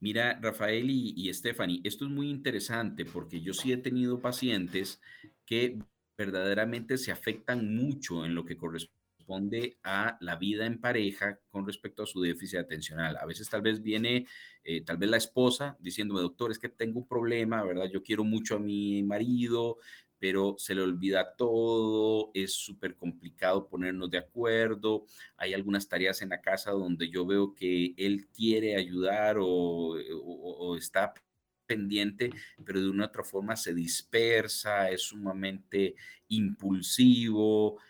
Mira, 0.00 0.38
Rafael 0.40 0.90
y, 0.90 1.32
Stephanie, 1.32 1.80
esto 1.84 2.04
es 2.04 2.10
muy 2.10 2.28
interesante 2.28 3.04
porque 3.04 3.40
yo 3.40 3.54
sí 3.54 3.72
he 3.72 3.76
tenido 3.76 4.20
pacientes 4.20 5.00
que 5.46 5.78
verdaderamente 6.18 6.98
se 6.98 7.12
afectan 7.12 7.74
mucho 7.74 8.24
en 8.24 8.34
lo 8.34 8.44
que 8.44 8.56
corresponde 8.56 9.01
a 9.82 10.16
la 10.20 10.36
vida 10.36 10.66
en 10.66 10.80
pareja 10.80 11.38
con 11.50 11.66
respecto 11.66 12.02
a 12.02 12.06
su 12.06 12.20
déficit 12.20 12.60
atencional. 12.60 13.16
A 13.16 13.26
veces 13.26 13.48
tal 13.48 13.62
vez 13.62 13.82
viene, 13.82 14.26
eh, 14.64 14.82
tal 14.84 14.96
vez 14.96 15.10
la 15.10 15.16
esposa 15.16 15.76
diciéndome, 15.80 16.20
doctor, 16.20 16.50
es 16.50 16.58
que 16.58 16.68
tengo 16.68 17.00
un 17.00 17.08
problema, 17.08 17.64
¿verdad? 17.64 17.88
Yo 17.92 18.02
quiero 18.02 18.24
mucho 18.24 18.56
a 18.56 18.60
mi 18.60 19.02
marido, 19.02 19.78
pero 20.18 20.54
se 20.56 20.74
le 20.74 20.82
olvida 20.82 21.34
todo, 21.36 22.30
es 22.32 22.52
súper 22.54 22.94
complicado 22.94 23.68
ponernos 23.68 24.08
de 24.08 24.18
acuerdo, 24.18 25.04
hay 25.36 25.52
algunas 25.52 25.88
tareas 25.88 26.22
en 26.22 26.28
la 26.28 26.40
casa 26.40 26.70
donde 26.70 27.10
yo 27.10 27.26
veo 27.26 27.54
que 27.54 27.92
él 27.96 28.28
quiere 28.32 28.76
ayudar 28.76 29.38
o, 29.40 29.96
o, 30.14 30.76
está 30.76 31.12
pendiente, 31.66 32.30
pero 32.64 32.80
de 32.80 32.88
una 32.88 33.06
otra 33.06 33.24
forma 33.24 33.56
se 33.56 33.74
dispersa, 33.74 34.90
es 34.90 35.02
sumamente 35.02 35.96
impulsivo, 36.28 37.80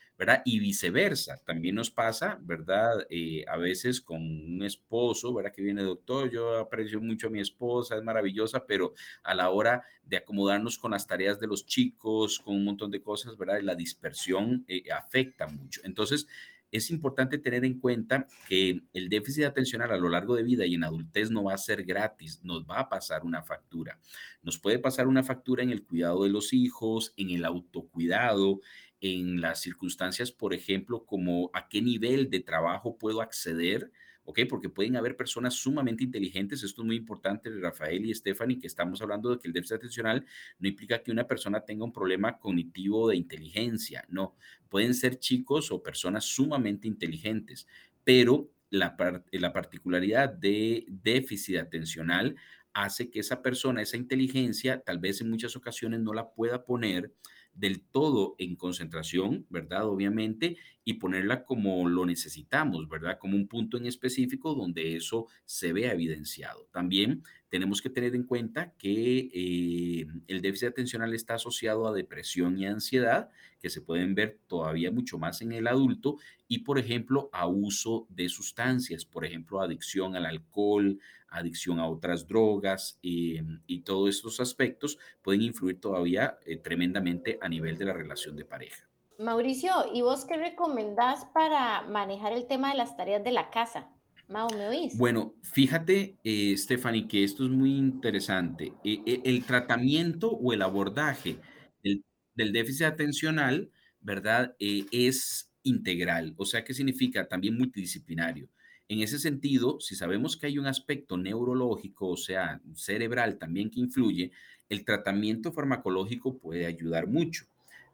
Y 0.45 0.59
viceversa, 0.59 1.39
también 1.45 1.75
nos 1.75 1.91
pasa, 1.91 2.39
¿verdad? 2.43 3.07
Eh, 3.11 3.45
a 3.49 3.57
veces 3.57 4.01
con 4.01 4.21
un 4.21 4.63
esposo, 4.63 5.33
¿verdad? 5.35 5.53
Que 5.53 5.63
viene, 5.63 5.83
doctor, 5.83 6.31
yo 6.31 6.59
aprecio 6.59 7.01
mucho 7.01 7.27
a 7.27 7.31
mi 7.31 7.41
esposa, 7.41 7.97
es 7.97 8.03
maravillosa, 8.03 8.65
pero 8.67 8.95
a 9.23 9.35
la 9.35 9.51
hora 9.51 9.83
de 10.05 10.19
acomodarnos 10.19 10.79
con 10.79 10.93
las 10.93 11.07
tareas 11.07 11.41
de 11.41 11.47
los 11.47 11.67
chicos, 11.67 12.39
con 12.39 12.55
un 12.55 12.65
montón 12.65 12.91
de 12.91 13.03
cosas, 13.03 13.37
¿verdad? 13.37 13.61
La 13.63 13.75
dispersión 13.75 14.65
eh, 14.69 14.85
afecta 14.93 15.47
mucho. 15.47 15.81
Entonces, 15.85 16.27
es 16.73 16.91
importante 16.91 17.37
tener 17.37 17.67
en 17.67 17.79
cuenta 17.79 18.27
que 18.49 18.81
el 18.95 19.09
déficit 19.11 19.45
atencional 19.45 19.93
a 19.93 19.99
lo 19.99 20.09
largo 20.09 20.35
de 20.35 20.43
vida 20.43 20.65
y 20.65 20.75
en 20.75 20.85
adultez 20.85 21.31
no 21.31 21.45
va 21.45 21.53
a 21.53 21.59
ser 21.59 21.85
gratis, 21.85 22.41
nos 22.43 22.65
va 22.65 22.81
a 22.81 22.89
pasar 22.89 23.25
una 23.25 23.43
factura. 23.43 23.99
Nos 24.43 24.59
puede 24.59 24.79
pasar 24.79 25.07
una 25.07 25.23
factura 25.23 25.63
en 25.63 25.71
el 25.71 25.85
cuidado 25.85 26.25
de 26.25 26.31
los 26.31 26.55
hijos, 26.55 27.13
en 27.19 27.31
el 27.31 27.45
autocuidado, 27.45 28.61
en 29.03 29.41
las 29.41 29.61
circunstancias, 29.61 30.31
por 30.31 30.55
ejemplo, 30.55 31.05
como 31.05 31.51
a 31.53 31.69
qué 31.69 31.83
nivel 31.83 32.31
de 32.31 32.39
trabajo 32.39 32.97
puedo 32.97 33.21
acceder, 33.21 33.91
¿ok? 34.25 34.43
Porque 34.49 34.69
pueden 34.69 34.95
haber 34.95 35.17
personas 35.17 35.55
sumamente 35.55 36.05
inteligentes, 36.05 36.63
esto 36.63 36.83
es 36.83 36.87
muy 36.87 36.97
importante, 36.97 37.51
Rafael 37.51 38.07
y 38.07 38.15
Stephanie, 38.15 38.61
que 38.61 38.69
estamos 38.69 39.03
hablando 39.03 39.31
de 39.31 39.41
que 39.41 39.49
el 39.49 39.53
déficit 39.53 39.79
atencional 39.79 40.25
no 40.61 40.69
implica 40.69 41.03
que 41.03 41.11
una 41.11 41.27
persona 41.27 41.65
tenga 41.65 41.85
un 41.85 41.93
problema 41.93 42.39
cognitivo 42.39 43.09
de 43.09 43.17
inteligencia, 43.17 44.05
no, 44.09 44.37
pueden 44.69 44.95
ser 44.95 45.19
chicos 45.19 45.73
o 45.73 45.83
personas 45.83 46.25
sumamente 46.25 46.87
inteligentes, 46.87 47.67
pero 48.05 48.53
la, 48.71 48.97
la 49.33 49.53
particularidad 49.53 50.29
de 50.29 50.87
déficit 50.89 51.57
atencional 51.57 52.37
hace 52.73 53.11
que 53.11 53.19
esa 53.19 53.43
persona, 53.43 53.83
esa 53.83 53.97
inteligencia, 53.97 54.81
tal 54.81 55.01
vez 55.01 55.21
en 55.21 55.29
muchas 55.29 55.57
ocasiones 55.57 55.99
no 55.99 56.15
la 56.15 56.31
pueda 56.31 56.65
poner 56.65 57.13
del 57.55 57.83
todo 57.83 58.35
en 58.39 58.57
concentración, 58.57 59.47
¿verdad? 59.51 59.87
Obviamente, 59.89 60.57
y 60.85 60.95
ponerla 60.95 61.45
como 61.45 61.89
lo 61.89 62.07
necesitamos, 62.07 62.89
¿verdad? 62.89 63.19
Como 63.19 63.37
un 63.37 63.49
punto 63.49 63.77
en 63.77 63.87
específico 63.87 64.55
donde 64.55 64.97
eso 64.97 65.27
se 65.45 65.73
vea 65.73 65.93
evidenciado. 65.93 66.69
También 66.73 67.23
tenemos 67.53 67.83
que 67.83 67.91
tener 67.91 68.15
en 68.15 68.23
cuenta 68.23 68.73
que 68.79 69.29
eh, 69.31 70.07
el 70.27 70.41
déficit 70.41 70.69
atencional 70.69 71.13
está 71.13 71.35
asociado 71.35 71.87
a 71.87 71.93
depresión 71.93 72.59
y 72.59 72.65
ansiedad, 72.65 73.29
que 73.61 73.69
se 73.69 73.83
pueden 73.83 74.15
ver 74.15 74.39
todavía 74.47 74.91
mucho 74.91 75.19
más 75.19 75.43
en 75.43 75.53
el 75.53 75.67
adulto, 75.67 76.17
y 76.49 76.61
por 76.61 76.79
ejemplo, 76.79 77.29
a 77.31 77.47
uso 77.47 78.07
de 78.09 78.31
sustancias, 78.31 79.05
por 79.05 79.27
ejemplo, 79.27 79.61
adicción 79.61 80.17
al 80.17 80.25
alcohol, 80.25 80.99
adicción 81.29 81.79
a 81.79 81.91
otras 81.91 82.27
drogas 82.27 82.99
eh, 83.03 83.43
y 83.67 83.81
todos 83.81 84.17
estos 84.17 84.41
aspectos 84.41 84.99
pueden 85.21 85.43
influir 85.43 85.79
todavía 85.79 86.39
eh, 86.47 86.57
tremendamente 86.57 87.39
a 87.43 87.51
nivel 87.51 87.77
de 87.77 87.85
la 87.85 87.93
relación 87.93 88.35
de 88.35 88.47
pareja. 88.47 88.89
Mauricio, 89.19 89.73
¿y 89.93 90.01
vos 90.01 90.25
qué 90.25 90.39
recomendás 90.39 91.27
para 91.35 91.83
manejar 91.83 92.33
el 92.33 92.47
tema 92.47 92.71
de 92.71 92.79
las 92.79 92.97
tareas 92.97 93.23
de 93.23 93.33
la 93.33 93.51
casa? 93.51 93.91
Mau, 94.29 94.49
¿me 94.57 94.69
oís? 94.69 94.97
Bueno, 94.97 95.35
fíjate, 95.43 96.17
eh, 96.25 96.57
Stephanie, 96.57 97.09
que 97.09 97.25
esto 97.25 97.45
es 97.45 97.51
muy 97.51 97.77
interesante. 97.77 98.73
el 98.85 99.45
tratamiento 99.45 100.31
o 100.31 100.53
el 100.53 100.63
abordaje 100.63 101.39
del, 101.83 102.05
del 102.35 102.53
déficit 102.53 102.83
atencional, 102.83 103.71
¿verdad? 104.01 104.57
es 104.59 105.53
integral, 105.63 106.35
o 106.37 106.45
sea, 106.45 106.65
¿qué 106.65 106.75
significa? 106.75 107.29
También 107.29 107.57
multidisciplinario. 107.57 108.49
En 108.89 109.01
ese 109.01 109.19
sentido, 109.19 109.81
si 109.81 109.95
sabemos 109.95 110.37
que 110.37 110.47
hay 110.47 110.59
un 110.59 110.67
aspecto 110.67 111.17
neurológico, 111.17 112.09
o 112.09 112.17
sea, 112.17 112.61
cerebral 112.75 113.39
también 113.39 113.71
que 113.71 113.81
influye, 113.81 114.33
el 114.69 114.85
tratamiento 114.85 115.53
farmacológico 115.53 116.39
puede 116.39 116.67
ayudar 116.67 117.07
mucho 117.07 117.47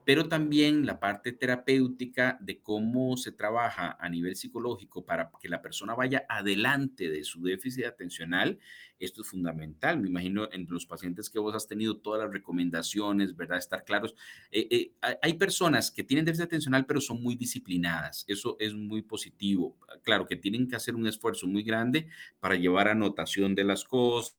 pero 0.09 0.27
también 0.27 0.87
la 0.87 0.99
parte 0.99 1.33
terapéutica 1.33 2.39
de 2.41 2.63
cómo 2.63 3.19
se 3.19 3.31
trabaja 3.31 3.95
a 4.01 4.09
nivel 4.09 4.37
psicológico 4.37 5.05
para 5.05 5.31
que 5.39 5.51
la 5.51 5.61
persona 5.61 5.95
vaya 5.95 6.25
adelante 6.31 7.11
de 7.11 7.25
su 7.25 7.43
déficit 7.43 7.85
atencional, 7.85 8.59
esto 8.99 9.21
es 9.21 9.29
fundamental. 9.29 10.01
Me 10.01 10.09
imagino 10.09 10.49
en 10.51 10.67
los 10.71 10.87
pacientes 10.87 11.29
que 11.29 11.39
vos 11.39 11.55
has 11.55 11.69
tenido 11.69 11.99
todas 11.99 12.23
las 12.23 12.33
recomendaciones, 12.33 13.37
¿verdad? 13.37 13.59
Estar 13.59 13.85
claros. 13.85 14.15
Eh, 14.51 14.67
eh, 14.71 14.93
hay 15.21 15.35
personas 15.35 15.91
que 15.91 16.05
tienen 16.05 16.25
déficit 16.25 16.47
atencional, 16.47 16.87
pero 16.87 17.03
son 17.03 17.23
muy 17.23 17.37
disciplinadas. 17.37 18.25
Eso 18.29 18.57
es 18.61 18.73
muy 18.73 19.03
positivo. 19.03 19.77
Claro 20.05 20.27
que 20.27 20.37
tienen 20.37 20.69
que 20.69 20.77
hacer 20.77 20.95
un 20.95 21.07
esfuerzo 21.07 21.47
muy 21.47 21.63
grande 21.63 22.09
para 22.41 22.55
llevar 22.55 22.89
anotación 22.89 23.55
de 23.55 23.65
las 23.65 23.85
cosas 23.85 24.38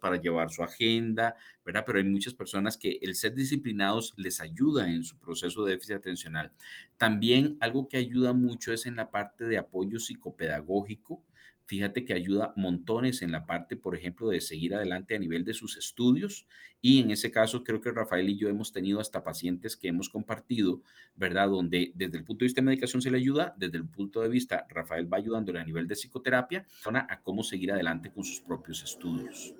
para 0.00 0.20
llevar 0.20 0.50
su 0.50 0.62
agenda, 0.62 1.36
¿verdad? 1.64 1.84
Pero 1.86 1.98
hay 1.98 2.04
muchas 2.04 2.34
personas 2.34 2.76
que 2.76 2.98
el 3.02 3.14
ser 3.14 3.34
disciplinados 3.34 4.12
les 4.16 4.40
ayuda 4.40 4.90
en 4.90 5.04
su 5.04 5.18
proceso 5.18 5.64
de 5.64 5.72
déficit 5.72 5.96
atencional. 5.96 6.52
También 6.96 7.56
algo 7.60 7.88
que 7.88 7.96
ayuda 7.96 8.32
mucho 8.32 8.72
es 8.72 8.86
en 8.86 8.96
la 8.96 9.10
parte 9.10 9.44
de 9.44 9.58
apoyo 9.58 10.00
psicopedagógico, 10.00 11.22
Fíjate 11.68 12.04
que 12.06 12.14
ayuda 12.14 12.54
montones 12.56 13.20
en 13.20 13.30
la 13.30 13.44
parte, 13.44 13.76
por 13.76 13.94
ejemplo, 13.94 14.30
de 14.30 14.40
seguir 14.40 14.74
adelante 14.74 15.14
a 15.14 15.18
nivel 15.18 15.44
de 15.44 15.52
sus 15.52 15.76
estudios. 15.76 16.46
Y 16.80 17.00
en 17.00 17.10
ese 17.10 17.30
caso, 17.30 17.62
creo 17.62 17.80
que 17.82 17.92
Rafael 17.92 18.28
y 18.30 18.38
yo 18.38 18.48
hemos 18.48 18.72
tenido 18.72 19.00
hasta 19.00 19.22
pacientes 19.22 19.76
que 19.76 19.88
hemos 19.88 20.08
compartido, 20.08 20.80
¿verdad? 21.14 21.48
Donde 21.48 21.92
desde 21.94 22.16
el 22.18 22.24
punto 22.24 22.40
de 22.44 22.46
vista 22.46 22.62
de 22.62 22.66
medicación 22.66 23.02
se 23.02 23.10
le 23.10 23.18
ayuda, 23.18 23.54
desde 23.58 23.76
el 23.76 23.86
punto 23.86 24.22
de 24.22 24.30
vista, 24.30 24.66
Rafael 24.70 25.12
va 25.12 25.18
ayudándole 25.18 25.60
a 25.60 25.64
nivel 25.64 25.86
de 25.86 25.94
psicoterapia, 25.94 26.66
a 26.86 27.20
cómo 27.22 27.42
seguir 27.44 27.70
adelante 27.72 28.10
con 28.10 28.24
sus 28.24 28.40
propios 28.40 28.82
estudios. 28.82 29.54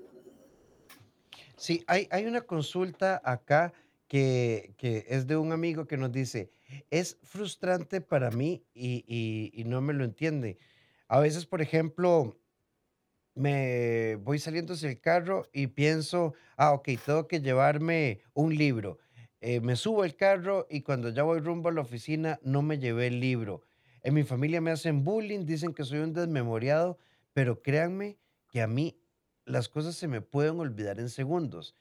Sí, 1.56 1.84
hay, 1.86 2.08
hay 2.10 2.26
una 2.26 2.40
consulta 2.42 3.20
acá 3.24 3.72
que, 4.06 4.74
que 4.78 5.04
es 5.08 5.26
de 5.26 5.36
un 5.36 5.52
amigo 5.52 5.86
que 5.86 5.96
nos 5.96 6.12
dice, 6.12 6.50
es 6.90 7.18
frustrante 7.22 8.00
para 8.00 8.30
mí 8.30 8.64
y, 8.74 9.04
y- 9.06 9.50
y 9.60 9.64
no 9.64 9.80
me 9.80 9.92
lo 9.92 10.04
entiende. 10.04 10.58
A 11.08 11.20
veces, 11.20 11.46
por 11.46 11.62
ejemplo, 11.62 12.38
me 13.34 14.16
voy 14.16 14.38
saliendo 14.38 14.74
hacia 14.74 14.90
el 14.90 15.00
carro 15.00 15.48
y 15.52 15.68
pienso, 15.68 16.34
ah, 16.56 16.72
ok, 16.72 16.88
tengo 17.04 17.28
que 17.28 17.40
llevarme 17.40 18.22
un 18.34 18.54
libro. 18.56 18.98
Eh, 19.40 19.60
me 19.60 19.76
subo 19.76 20.02
al 20.02 20.16
carro 20.16 20.66
y 20.68 20.82
cuando 20.82 21.10
ya 21.10 21.22
voy 21.22 21.40
rumbo 21.40 21.68
a 21.68 21.72
la 21.72 21.80
oficina 21.82 22.40
no 22.42 22.62
me 22.62 22.78
llevé 22.78 23.06
el 23.06 23.20
libro. 23.20 23.62
En 24.02 24.14
mi 24.14 24.24
familia 24.24 24.60
me 24.60 24.70
hacen 24.72 25.04
bullying, 25.04 25.46
dicen 25.46 25.72
que 25.74 25.84
soy 25.84 26.00
un 26.00 26.12
desmemoriado, 26.12 26.98
pero 27.32 27.62
créanme 27.62 28.18
que 28.50 28.60
a 28.62 28.66
mí 28.66 29.00
las 29.44 29.68
cosas 29.68 29.94
se 29.96 30.08
me 30.08 30.20
pueden 30.20 30.58
olvidar 30.58 30.98
en 30.98 31.08
segundos. 31.08 31.74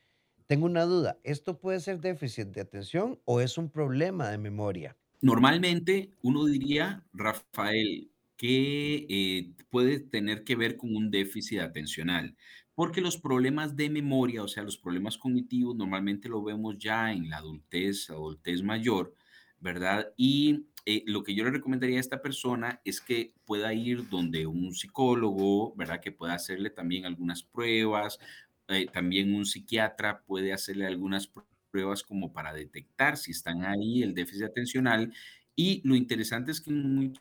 Tengo 0.45 0.65
una 0.65 0.83
duda, 0.83 1.19
¿esto 1.23 1.59
puede 1.59 1.79
ser 1.79 1.99
déficit 1.99 2.47
de 2.49 2.61
atención 2.61 3.19
o 3.25 3.41
es 3.41 3.57
un 3.57 3.69
problema 3.69 4.29
de 4.29 4.37
memoria? 4.37 4.95
Normalmente 5.21 6.11
uno 6.21 6.45
diría, 6.45 7.03
Rafael, 7.11 8.11
que 8.37 9.05
eh, 9.09 9.53
puede 9.69 9.99
tener 9.99 10.43
que 10.43 10.55
ver 10.55 10.77
con 10.77 10.95
un 10.95 11.11
déficit 11.11 11.59
atencional, 11.59 12.35
porque 12.75 13.01
los 13.01 13.17
problemas 13.17 13.75
de 13.75 13.89
memoria, 13.89 14.43
o 14.43 14.47
sea, 14.47 14.63
los 14.63 14.77
problemas 14.77 15.17
cognitivos, 15.17 15.75
normalmente 15.75 16.29
lo 16.29 16.43
vemos 16.43 16.77
ya 16.77 17.11
en 17.11 17.29
la 17.29 17.37
adultez, 17.37 18.09
adultez 18.09 18.61
mayor, 18.63 19.15
¿verdad? 19.59 20.13
Y 20.17 20.67
eh, 20.85 21.03
lo 21.07 21.23
que 21.23 21.35
yo 21.35 21.43
le 21.43 21.51
recomendaría 21.51 21.97
a 21.97 21.99
esta 21.99 22.21
persona 22.21 22.79
es 22.85 23.01
que 23.01 23.33
pueda 23.45 23.73
ir 23.73 24.07
donde 24.09 24.45
un 24.47 24.73
psicólogo, 24.73 25.75
¿verdad? 25.75 25.99
Que 25.99 26.11
pueda 26.11 26.33
hacerle 26.35 26.69
también 26.69 27.05
algunas 27.05 27.43
pruebas, 27.43 28.19
eh, 28.67 28.87
también 28.93 29.33
un 29.33 29.45
psiquiatra 29.45 30.23
puede 30.25 30.53
hacerle 30.53 30.85
algunas 30.85 31.31
pruebas 31.71 32.03
como 32.03 32.33
para 32.33 32.53
detectar 32.53 33.17
si 33.17 33.31
están 33.31 33.65
ahí 33.65 34.03
el 34.03 34.13
déficit 34.13 34.43
atencional. 34.43 35.13
Y 35.55 35.81
lo 35.87 35.95
interesante 35.95 36.51
es 36.51 36.61
que 36.61 36.71
en 36.71 37.13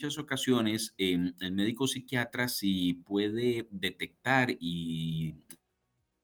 muchas 0.00 0.18
ocasiones 0.18 0.94
em, 0.96 1.34
el 1.40 1.52
médico 1.52 1.86
psiquiatra 1.86 2.48
si 2.48 2.94
puede 2.94 3.68
detectar 3.70 4.48
y 4.58 5.34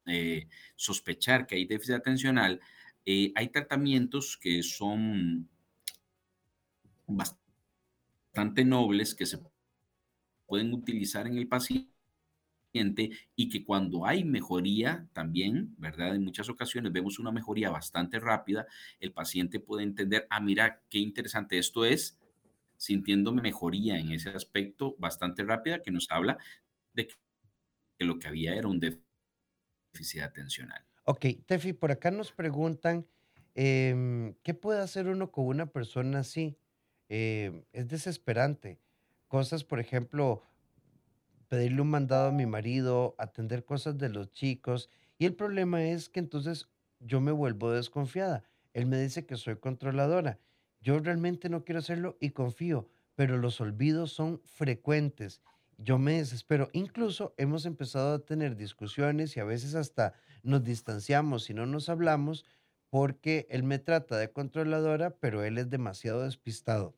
eh, 0.06 0.48
sospechar 0.76 1.46
que 1.46 1.56
hay 1.56 1.66
déficit 1.66 1.96
atencional, 1.96 2.58
eh, 3.04 3.32
hay 3.34 3.48
tratamientos 3.48 4.38
que 4.38 4.62
son 4.62 5.46
bastante 7.06 8.64
nobles 8.64 9.14
que 9.14 9.26
se 9.26 9.40
pueden 10.46 10.72
utilizar 10.72 11.26
en 11.26 11.36
el 11.36 11.46
paciente 11.46 11.90
y 13.36 13.50
que 13.50 13.62
cuando 13.62 14.06
hay 14.06 14.24
mejoría 14.24 15.06
también, 15.12 15.74
¿verdad? 15.76 16.14
En 16.14 16.24
muchas 16.24 16.48
ocasiones 16.48 16.92
vemos 16.92 17.18
una 17.18 17.30
mejoría 17.30 17.68
bastante 17.68 18.20
rápida, 18.20 18.66
el 19.00 19.12
paciente 19.12 19.60
puede 19.60 19.82
entender, 19.82 20.26
ah, 20.30 20.40
mira, 20.40 20.82
qué 20.88 20.98
interesante 20.98 21.58
esto 21.58 21.84
es, 21.84 22.18
sintiendo 22.78 23.32
mejoría 23.32 23.98
en 23.98 24.12
ese 24.12 24.30
aspecto 24.30 24.96
bastante 24.98 25.44
rápida 25.44 25.82
que 25.82 25.90
nos 25.90 26.10
habla 26.10 26.38
de 26.92 27.08
que 27.08 28.04
lo 28.04 28.18
que 28.18 28.28
había 28.28 28.54
era 28.54 28.68
un 28.68 28.80
déficit 28.80 30.22
atencional. 30.22 30.86
Ok, 31.04 31.24
Tefi, 31.46 31.72
por 31.72 31.92
acá 31.92 32.10
nos 32.10 32.32
preguntan, 32.32 33.06
em, 33.54 34.34
¿qué 34.42 34.54
puede 34.54 34.80
hacer 34.80 35.06
uno 35.06 35.30
con 35.30 35.46
una 35.46 35.66
persona 35.66 36.20
así? 36.20 36.58
Em, 37.08 37.64
es 37.72 37.86
desesperante. 37.88 38.80
Cosas, 39.28 39.64
por 39.64 39.78
ejemplo, 39.80 40.42
pedirle 41.48 41.80
un 41.82 41.90
mandado 41.90 42.28
a 42.28 42.32
mi 42.32 42.46
marido, 42.46 43.14
atender 43.18 43.64
cosas 43.64 43.98
de 43.98 44.08
los 44.08 44.30
chicos. 44.32 44.90
Y 45.18 45.26
el 45.26 45.34
problema 45.34 45.84
es 45.84 46.08
que 46.08 46.20
entonces 46.20 46.68
yo 46.98 47.20
me 47.20 47.32
vuelvo 47.32 47.70
desconfiada. 47.70 48.44
Él 48.72 48.86
me 48.86 48.98
dice 49.00 49.26
que 49.26 49.36
soy 49.36 49.56
controladora. 49.58 50.40
Yo 50.86 51.00
realmente 51.00 51.48
no 51.48 51.64
quiero 51.64 51.80
hacerlo 51.80 52.16
y 52.20 52.30
confío, 52.30 52.86
pero 53.16 53.38
los 53.38 53.60
olvidos 53.60 54.12
son 54.12 54.40
frecuentes. 54.44 55.42
Yo 55.78 55.98
me 55.98 56.18
desespero. 56.18 56.68
Incluso 56.72 57.34
hemos 57.38 57.66
empezado 57.66 58.14
a 58.14 58.18
tener 58.20 58.54
discusiones 58.54 59.36
y 59.36 59.40
a 59.40 59.44
veces 59.44 59.74
hasta 59.74 60.14
nos 60.44 60.62
distanciamos 60.62 61.50
y 61.50 61.54
no 61.54 61.66
nos 61.66 61.88
hablamos 61.88 62.44
porque 62.88 63.48
él 63.50 63.64
me 63.64 63.80
trata 63.80 64.16
de 64.16 64.30
controladora, 64.30 65.10
pero 65.10 65.42
él 65.42 65.58
es 65.58 65.68
demasiado 65.70 66.22
despistado. 66.22 66.94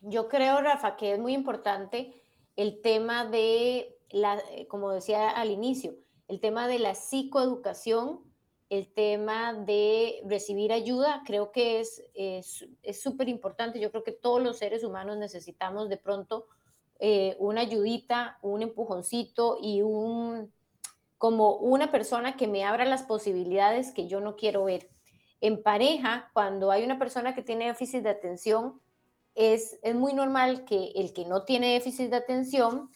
Yo 0.00 0.30
creo, 0.30 0.62
Rafa, 0.62 0.96
que 0.96 1.12
es 1.12 1.18
muy 1.18 1.34
importante 1.34 2.22
el 2.56 2.80
tema 2.80 3.26
de, 3.26 3.94
la, 4.08 4.38
eh, 4.52 4.66
como 4.68 4.90
decía 4.90 5.28
al 5.28 5.50
inicio, 5.50 5.98
el 6.28 6.40
tema 6.40 6.66
de 6.66 6.78
la 6.78 6.94
psicoeducación, 6.94 8.20
el 8.70 8.92
tema 8.94 9.52
de 9.52 10.22
recibir 10.26 10.72
ayuda, 10.72 11.22
creo 11.26 11.50
que 11.50 11.80
es 11.80 12.02
súper 12.94 13.28
es, 13.28 13.32
importante. 13.32 13.80
Yo 13.80 13.90
creo 13.90 14.04
que 14.04 14.12
todos 14.12 14.40
los 14.40 14.58
seres 14.58 14.84
humanos 14.84 15.18
necesitamos 15.18 15.88
de 15.88 15.96
pronto 15.96 16.46
eh, 17.00 17.36
una 17.40 17.62
ayudita, 17.62 18.38
un 18.42 18.62
empujoncito 18.62 19.58
y 19.60 19.82
un 19.82 20.52
como 21.18 21.56
una 21.56 21.90
persona 21.90 22.36
que 22.36 22.48
me 22.48 22.64
abra 22.64 22.86
las 22.86 23.02
posibilidades 23.02 23.92
que 23.92 24.06
yo 24.06 24.20
no 24.20 24.36
quiero 24.36 24.64
ver. 24.64 24.88
En 25.42 25.62
pareja, 25.62 26.30
cuando 26.32 26.70
hay 26.70 26.82
una 26.82 26.98
persona 26.98 27.34
que 27.34 27.42
tiene 27.42 27.66
déficit 27.66 28.02
de 28.02 28.08
atención, 28.08 28.80
es, 29.34 29.78
es 29.82 29.94
muy 29.94 30.14
normal 30.14 30.64
que 30.64 30.92
el 30.94 31.12
que 31.12 31.26
no 31.26 31.44
tiene 31.44 31.74
déficit 31.74 32.08
de 32.08 32.16
atención, 32.16 32.90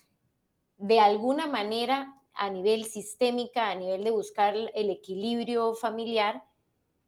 de 0.79 1.01
alguna 1.01 1.47
manera, 1.47 2.14
a 2.35 2.51
nivel 2.51 2.85
sistémica, 2.85 3.71
a 3.71 3.75
nivel 3.75 4.05
de 4.05 4.11
buscar 4.11 4.55
el 4.57 4.91
equilibrio 4.91 5.75
familiar, 5.75 6.45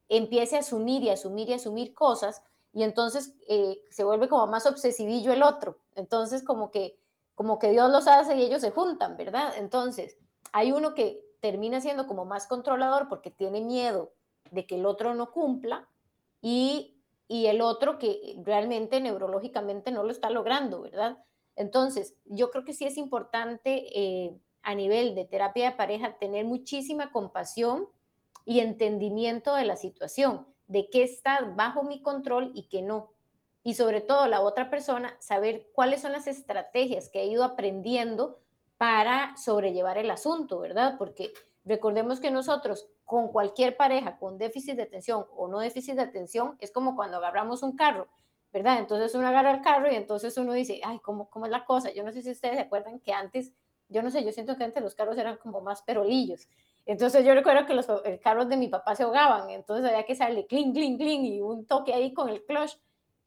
empiece 0.09 0.55
a 0.55 0.59
asumir 0.59 1.03
y 1.03 1.09
asumir 1.09 1.49
y 1.49 1.53
asumir 1.53 1.93
cosas 1.93 2.41
y 2.73 2.83
entonces 2.83 3.35
eh, 3.47 3.81
se 3.89 4.03
vuelve 4.03 4.29
como 4.29 4.47
más 4.47 4.65
obsesivillo 4.65 5.33
el 5.33 5.43
otro. 5.43 5.79
Entonces 5.95 6.43
como 6.43 6.71
que, 6.71 6.97
como 7.35 7.59
que 7.59 7.71
Dios 7.71 7.91
los 7.91 8.07
hace 8.07 8.35
y 8.35 8.43
ellos 8.43 8.61
se 8.61 8.71
juntan, 8.71 9.17
¿verdad? 9.17 9.53
Entonces 9.57 10.17
hay 10.53 10.71
uno 10.71 10.93
que 10.93 11.21
termina 11.41 11.81
siendo 11.81 12.07
como 12.07 12.25
más 12.25 12.47
controlador 12.47 13.07
porque 13.09 13.31
tiene 13.31 13.61
miedo 13.61 14.13
de 14.51 14.65
que 14.65 14.75
el 14.75 14.85
otro 14.85 15.13
no 15.13 15.31
cumpla 15.31 15.89
y 16.41 16.97
y 17.27 17.47
el 17.47 17.61
otro 17.61 17.97
que 17.99 18.39
realmente 18.43 19.01
neurológicamente 19.01 19.91
no 19.91 20.03
lo 20.03 20.11
está 20.11 20.29
logrando, 20.29 20.81
¿verdad? 20.81 21.17
Entonces, 21.55 22.15
yo 22.25 22.51
creo 22.51 22.63
que 22.63 22.73
sí 22.73 22.85
es 22.85 22.97
importante 22.97 23.85
eh, 23.93 24.37
a 24.67 24.75
nivel 24.75 25.15
de 25.15 25.23
terapia 25.23 25.69
de 25.71 25.77
pareja 25.77 26.17
tener 26.17 26.43
muchísima 26.43 27.13
compasión 27.13 27.87
y 28.43 28.59
entendimiento 28.59 29.55
de 29.55 29.63
la 29.63 29.77
situación, 29.77 30.45
de 30.67 30.89
qué 30.89 31.03
está 31.03 31.39
bajo 31.55 31.83
mi 31.83 32.01
control 32.01 32.51
y 32.53 32.67
qué 32.67 32.81
no. 32.81 33.13
Y 33.63 33.75
sobre 33.75 34.01
todo 34.01 34.27
la 34.27 34.41
otra 34.41 34.69
persona, 34.69 35.15
saber 35.21 35.69
cuáles 35.71 36.01
son 36.01 36.11
las 36.11 36.27
estrategias 36.27 37.07
que 37.07 37.19
ha 37.19 37.23
ido 37.23 37.45
aprendiendo 37.45 38.41
para 38.77 39.37
sobrellevar 39.37 39.97
el 39.97 40.11
asunto, 40.11 40.59
¿verdad? 40.59 40.95
Porque 40.97 41.31
recordemos 41.63 42.19
que 42.19 42.29
nosotros 42.29 42.89
con 43.05 43.29
cualquier 43.29 43.77
pareja 43.77 44.17
con 44.17 44.37
déficit 44.37 44.75
de 44.75 44.83
atención 44.83 45.27
o 45.33 45.47
no 45.47 45.59
déficit 45.59 45.95
de 45.95 46.01
atención, 46.01 46.57
es 46.59 46.71
como 46.71 46.97
cuando 46.97 47.15
agarramos 47.15 47.63
un 47.63 47.77
carro, 47.77 48.09
¿verdad? 48.51 48.79
Entonces 48.79 49.15
uno 49.15 49.29
agarra 49.29 49.51
el 49.51 49.61
carro 49.61 49.89
y 49.89 49.95
entonces 49.95 50.37
uno 50.37 50.51
dice, 50.51 50.81
ay, 50.83 50.99
¿cómo, 50.99 51.29
cómo 51.29 51.45
es 51.45 51.53
la 51.53 51.63
cosa? 51.63 51.89
Yo 51.93 52.03
no 52.03 52.11
sé 52.11 52.21
si 52.21 52.31
ustedes 52.31 52.55
se 52.55 52.63
acuerdan 52.63 52.99
que 52.99 53.13
antes, 53.13 53.53
yo 53.89 54.01
no 54.01 54.09
sé, 54.09 54.23
yo 54.23 54.31
siento 54.31 54.57
que 54.57 54.63
antes 54.63 54.83
los 54.83 54.95
carros 54.95 55.17
eran 55.17 55.37
como 55.37 55.61
más 55.61 55.81
perolillos. 55.81 56.47
Entonces 56.85 57.25
yo 57.25 57.33
recuerdo 57.33 57.65
que 57.65 57.73
los 57.73 57.87
carros 58.23 58.47
de 58.47 58.57
mi 58.57 58.69
papá 58.69 58.95
se 58.95 59.03
ahogaban, 59.03 59.49
entonces 59.49 59.85
había 59.85 60.05
que 60.05 60.15
salir 60.15 60.47
clink, 60.47 60.73
clink, 60.73 60.97
clink 60.97 61.23
y 61.23 61.41
un 61.41 61.65
toque 61.65 61.93
ahí 61.93 62.13
con 62.13 62.29
el 62.29 62.43
clutch. 62.45 62.77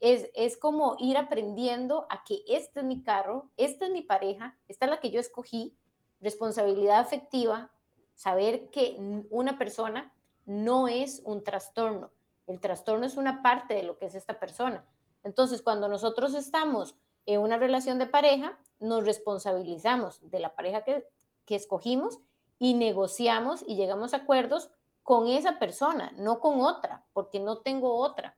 Es, 0.00 0.30
es 0.34 0.56
como 0.56 0.96
ir 0.98 1.18
aprendiendo 1.18 2.06
a 2.08 2.24
que 2.24 2.42
este 2.48 2.80
es 2.80 2.86
mi 2.86 3.02
carro, 3.02 3.50
esta 3.58 3.84
es 3.84 3.92
mi 3.92 4.00
pareja, 4.00 4.56
esta 4.66 4.86
es 4.86 4.90
la 4.90 5.00
que 5.00 5.10
yo 5.10 5.20
escogí, 5.20 5.76
responsabilidad 6.20 7.00
afectiva, 7.00 7.70
saber 8.14 8.70
que 8.70 8.96
una 9.28 9.58
persona 9.58 10.12
no 10.46 10.88
es 10.88 11.22
un 11.24 11.44
trastorno. 11.44 12.10
El 12.46 12.60
trastorno 12.60 13.06
es 13.06 13.16
una 13.16 13.42
parte 13.42 13.74
de 13.74 13.82
lo 13.82 13.98
que 13.98 14.06
es 14.06 14.14
esta 14.14 14.40
persona. 14.40 14.84
Entonces, 15.22 15.62
cuando 15.62 15.86
nosotros 15.88 16.34
estamos 16.34 16.96
en 17.26 17.40
una 17.40 17.58
relación 17.58 17.98
de 17.98 18.06
pareja, 18.06 18.58
nos 18.80 19.04
responsabilizamos 19.04 20.18
de 20.30 20.40
la 20.40 20.54
pareja 20.54 20.82
que, 20.82 21.06
que 21.44 21.54
escogimos 21.54 22.18
y 22.58 22.74
negociamos 22.74 23.64
y 23.66 23.76
llegamos 23.76 24.12
a 24.12 24.18
acuerdos 24.18 24.70
con 25.02 25.28
esa 25.28 25.58
persona, 25.58 26.12
no 26.16 26.40
con 26.40 26.60
otra, 26.60 27.04
porque 27.12 27.40
no 27.40 27.58
tengo 27.58 27.94
otra. 27.94 28.36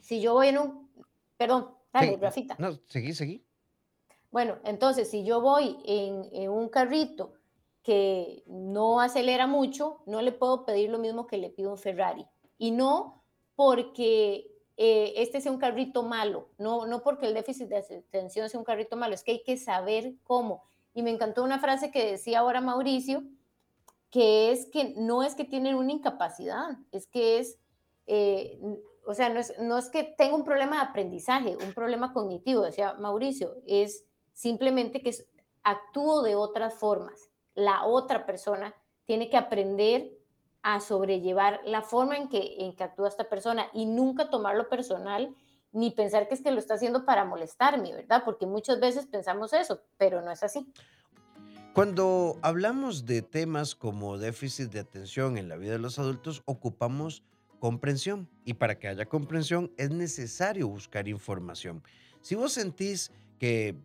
Si 0.00 0.20
yo 0.20 0.34
voy 0.34 0.48
en 0.48 0.58
un... 0.58 0.90
Perdón, 1.36 1.74
dale, 1.92 2.16
Rafita. 2.16 2.56
No, 2.58 2.78
seguí, 2.86 3.14
seguí. 3.14 3.44
Bueno, 4.30 4.58
entonces, 4.64 5.10
si 5.10 5.24
yo 5.24 5.40
voy 5.40 5.78
en, 5.84 6.28
en 6.32 6.50
un 6.50 6.68
carrito 6.68 7.34
que 7.82 8.44
no 8.46 9.00
acelera 9.00 9.46
mucho, 9.46 10.02
no 10.06 10.20
le 10.22 10.32
puedo 10.32 10.64
pedir 10.64 10.90
lo 10.90 10.98
mismo 10.98 11.26
que 11.26 11.38
le 11.38 11.50
pido 11.50 11.70
un 11.70 11.78
Ferrari. 11.78 12.26
Y 12.58 12.70
no 12.70 13.24
porque 13.56 14.50
eh, 14.82 15.12
este 15.16 15.42
sea 15.42 15.52
un 15.52 15.58
carrito 15.58 16.02
malo, 16.02 16.48
no, 16.56 16.86
no 16.86 17.02
porque 17.02 17.26
el 17.26 17.34
déficit 17.34 17.68
de 17.68 17.76
atención 17.76 18.48
sea 18.48 18.58
un 18.58 18.64
carrito 18.64 18.96
malo, 18.96 19.12
es 19.12 19.22
que 19.22 19.32
hay 19.32 19.42
que 19.42 19.58
saber 19.58 20.14
cómo. 20.24 20.64
Y 20.94 21.02
me 21.02 21.10
encantó 21.10 21.44
una 21.44 21.58
frase 21.58 21.90
que 21.90 22.12
decía 22.12 22.38
ahora 22.38 22.62
Mauricio, 22.62 23.22
que 24.08 24.50
es 24.50 24.64
que 24.72 24.94
no 24.96 25.22
es 25.22 25.34
que 25.34 25.44
tienen 25.44 25.74
una 25.74 25.92
incapacidad, 25.92 26.78
es 26.92 27.06
que 27.06 27.38
es 27.38 27.58
eh, 28.06 28.58
o 29.04 29.12
sea, 29.12 29.28
no 29.28 29.40
es, 29.40 29.52
no 29.58 29.76
es 29.76 29.90
que 29.90 30.02
tenga 30.04 30.34
un 30.34 30.44
problema 30.44 30.76
de 30.76 30.88
aprendizaje, 30.88 31.58
un 31.62 31.74
problema 31.74 32.14
cognitivo, 32.14 32.62
decía 32.62 32.94
Mauricio, 32.94 33.56
es 33.66 34.06
simplemente 34.32 35.02
que 35.02 35.14
actúo 35.62 36.22
de 36.22 36.36
otras 36.36 36.72
formas. 36.72 37.28
La 37.54 37.84
otra 37.84 38.24
persona 38.24 38.74
tiene 39.04 39.28
que 39.28 39.36
aprender 39.36 40.10
a 40.62 40.80
sobrellevar 40.80 41.60
la 41.64 41.82
forma 41.82 42.16
en 42.16 42.28
que, 42.28 42.56
en 42.58 42.74
que 42.74 42.84
actúa 42.84 43.08
esta 43.08 43.28
persona 43.28 43.66
y 43.72 43.86
nunca 43.86 44.30
tomarlo 44.30 44.68
personal 44.68 45.34
ni 45.72 45.90
pensar 45.90 46.28
que 46.28 46.34
es 46.34 46.42
que 46.42 46.50
lo 46.50 46.58
está 46.58 46.74
haciendo 46.74 47.04
para 47.04 47.24
molestarme, 47.24 47.94
¿verdad? 47.94 48.22
Porque 48.24 48.46
muchas 48.46 48.80
veces 48.80 49.06
pensamos 49.06 49.52
eso, 49.52 49.80
pero 49.96 50.20
no 50.20 50.30
es 50.30 50.42
así. 50.42 50.66
Cuando 51.74 52.36
hablamos 52.42 53.06
de 53.06 53.22
temas 53.22 53.76
como 53.76 54.18
déficit 54.18 54.72
de 54.72 54.80
atención 54.80 55.38
en 55.38 55.48
la 55.48 55.56
vida 55.56 55.72
de 55.72 55.78
los 55.78 56.00
adultos, 56.00 56.42
ocupamos 56.44 57.22
comprensión. 57.60 58.28
Y 58.44 58.54
para 58.54 58.78
que 58.78 58.88
haya 58.88 59.06
comprensión 59.06 59.72
es 59.76 59.90
necesario 59.90 60.66
buscar 60.66 61.06
información. 61.06 61.84
Si 62.22 62.34
vos 62.34 62.52
sentís 62.52 63.12
que 63.38 63.76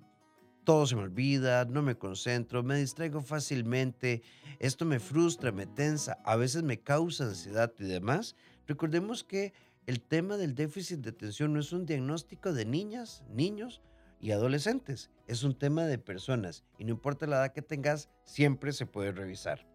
todo 0.65 0.85
se 0.85 0.95
me 0.95 1.03
olvida, 1.03 1.63
no 1.65 1.81
me 1.81 1.95
concentro, 1.95 2.63
me 2.63 2.77
distraigo 2.77 3.21
fácilmente, 3.21 4.23
esto 4.59 4.83
me 4.83 4.99
frustra, 4.99 5.51
me 5.51 5.65
tensa, 5.67 6.17
a 6.25 6.35
veces 6.35 6.63
me 6.63 6.79
causa 6.79 7.25
ansiedad 7.25 7.71
y 7.79 7.85
demás, 7.85 8.35
recordemos 8.67 9.23
que 9.23 9.53
el 9.85 10.01
tema 10.01 10.37
del 10.37 10.55
déficit 10.55 10.99
de 10.99 11.11
atención 11.11 11.53
no 11.53 11.59
es 11.59 11.71
un 11.71 11.85
diagnóstico 11.85 12.51
de 12.51 12.65
niñas, 12.65 13.23
niños 13.29 13.81
y 14.19 14.31
adolescentes, 14.31 15.11
es 15.27 15.43
un 15.43 15.57
tema 15.57 15.83
de 15.85 15.99
personas 15.99 16.63
y 16.77 16.85
no 16.85 16.91
importa 16.91 17.27
la 17.27 17.37
edad 17.37 17.53
que 17.53 17.61
tengas, 17.61 18.09
siempre 18.25 18.73
se 18.73 18.87
puede 18.87 19.11
revisar. 19.11 19.65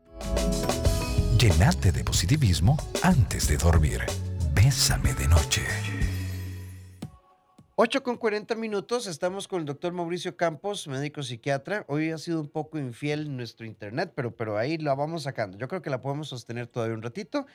Llenate 1.39 1.93
de 1.93 2.05
positivismo 2.05 2.77
antes 3.03 3.49
de 3.49 3.57
dormir. 3.57 4.01
Bésame 4.53 5.15
de 5.15 5.29
noche. 5.29 5.63
8 7.83 8.03
con 8.03 8.19
40 8.19 8.57
minutos, 8.57 9.07
estamos 9.07 9.49
con 9.49 9.61
el 9.61 9.65
doctor 9.65 9.95
Mauricio 9.95 10.37
Campos, 10.37 10.87
médico 10.87 11.23
psiquiatra. 11.23 11.87
Hoy 11.89 12.11
ha 12.11 12.19
sido 12.19 12.39
un 12.39 12.51
poco 12.51 12.79
infiel 12.79 13.35
nuestro 13.35 13.65
internet, 13.65 14.13
pero, 14.15 14.37
pero 14.37 14.59
ahí 14.59 14.77
la 14.77 14.95
vamos 14.95 15.23
sacando. 15.23 15.57
Yo 15.57 15.67
creo 15.67 15.81
que 15.81 15.89
la 15.89 16.03
podemos 16.03 16.29
sostener 16.29 16.67
todavía 16.67 16.95
un 16.95 17.01
ratito. 17.01 17.47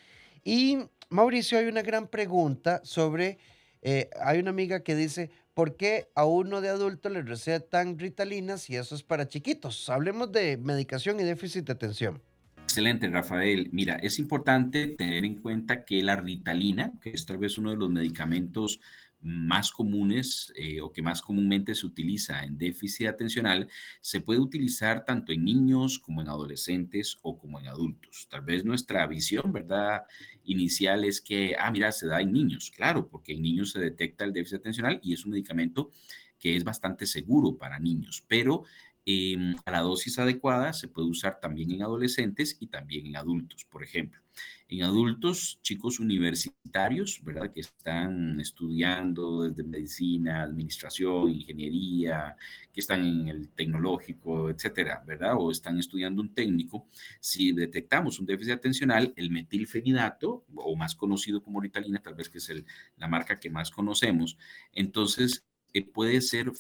Y 0.44 0.80
Mauricio, 1.12 1.60
hay 1.60 1.68
una 1.68 1.84
gran 1.84 2.08
pregunta 2.08 2.82
sobre, 2.84 3.38
eh, 3.84 4.10
hay 4.20 4.40
una 4.40 4.50
amiga 4.50 4.80
que 4.80 4.96
dice, 4.96 5.30
¿por 5.54 5.78
qué 5.78 6.10
a 6.16 6.26
uno 6.26 6.60
de 6.60 6.70
adulto 6.70 7.10
le 7.10 7.22
recetan 7.22 8.00
ritalinas 8.00 8.68
y 8.72 8.78
eso 8.78 8.96
es 8.96 9.04
para 9.04 9.28
chiquitos? 9.28 9.92
Hablemos 9.92 10.32
de 10.32 10.58
medicación 10.58 11.20
y 11.20 11.24
déficit 11.24 11.68
de 11.68 11.74
atención. 11.74 12.20
Excelente, 12.64 13.08
Rafael. 13.10 13.70
Mira, 13.72 13.98
es 13.98 14.18
importante 14.18 14.88
tener 14.88 15.24
en 15.24 15.36
cuenta 15.36 15.86
que 15.86 16.02
la 16.02 16.16
ritalina, 16.16 16.94
que 17.00 17.12
es 17.12 17.28
tal 17.28 17.38
vez 17.38 17.60
uno 17.60 17.70
de 17.70 17.78
los 17.78 17.92
medicamentos 17.92 18.82
más 19.26 19.72
comunes 19.72 20.54
eh, 20.56 20.80
o 20.82 20.92
que 20.92 21.02
más 21.02 21.22
comúnmente 21.22 21.74
se 21.74 21.88
utiliza 21.88 22.44
en 22.44 22.60
déficit 22.60 23.08
atencional, 23.08 23.68
se 24.00 24.22
puede 24.22 24.40
utilizar 24.40 25.04
tanto 25.04 25.32
en 25.32 25.44
niños 25.44 25.98
como 25.98 26.22
en 26.22 26.30
adolescentes 26.30 27.18
o 27.24 27.38
como 27.38 27.60
en 27.60 27.68
adultos. 27.68 28.28
Tal 28.30 28.42
vez 28.42 28.64
nuestra 28.64 29.08
visión, 29.08 29.52
¿verdad? 29.52 30.04
Inicial 30.44 31.04
es 31.06 31.22
que, 31.22 31.56
ah, 31.60 31.72
mira, 31.72 31.92
se 31.92 32.06
da 32.06 32.22
en 32.22 32.32
niños, 32.32 32.72
claro, 32.72 33.08
porque 33.08 33.34
en 33.34 33.42
niños 33.42 33.72
se 33.72 33.80
detecta 33.80 34.26
el 34.26 34.32
déficit 34.32 34.60
atencional 34.60 35.00
y 35.02 35.14
es 35.14 35.26
un 35.26 35.32
medicamento 35.32 35.90
que 36.38 36.56
es 36.56 36.64
bastante 36.64 37.08
seguro 37.08 37.58
para 37.58 37.80
niños, 37.80 38.24
pero 38.28 38.66
Em, 39.08 39.56
a 39.66 39.72
la 39.72 39.82
dosis 39.82 40.18
adecuada 40.18 40.74
se 40.74 40.88
puede 40.88 41.08
usar 41.08 41.40
también 41.40 41.72
en 41.72 41.84
adolescentes 41.84 42.58
y 42.60 42.68
también 42.68 43.06
en 43.06 43.16
adultos, 43.16 43.64
por 43.66 43.84
ejemplo. 43.84 44.20
En 44.68 44.82
adultos, 44.82 45.60
chicos 45.62 46.00
universitarios, 46.00 47.22
¿verdad? 47.24 47.52
Que 47.54 47.62
están 47.62 48.40
estudiando 48.42 49.44
desde 49.44 49.64
medicina, 49.64 50.42
administración, 50.42 51.30
ingeniería, 51.30 52.36
que 52.74 52.80
están 52.80 53.06
en 53.06 53.28
el 53.28 53.50
tecnológico, 53.50 54.50
etcétera, 54.50 55.04
¿verdad? 55.06 55.36
O 55.38 55.52
están 55.52 55.78
estudiando 55.78 56.24
un 56.24 56.34
técnico. 56.34 56.88
Si 57.20 57.52
detectamos 57.52 58.20
un 58.20 58.26
déficit 58.26 58.54
atencional, 58.54 59.14
el 59.16 59.30
metilfenidato, 59.30 60.46
o 60.56 60.76
más 60.76 60.96
conocido 60.96 61.44
como 61.44 61.62
Ritalina, 61.62 62.02
tal 62.02 62.16
vez 62.16 62.28
que 62.30 62.40
es 62.40 62.52
la 62.98 63.08
marca 63.08 63.40
que 63.40 63.52
más 63.52 63.70
conocemos, 63.70 64.36
entonces 64.74 65.46
puede 65.82 66.22
ser 66.22 66.52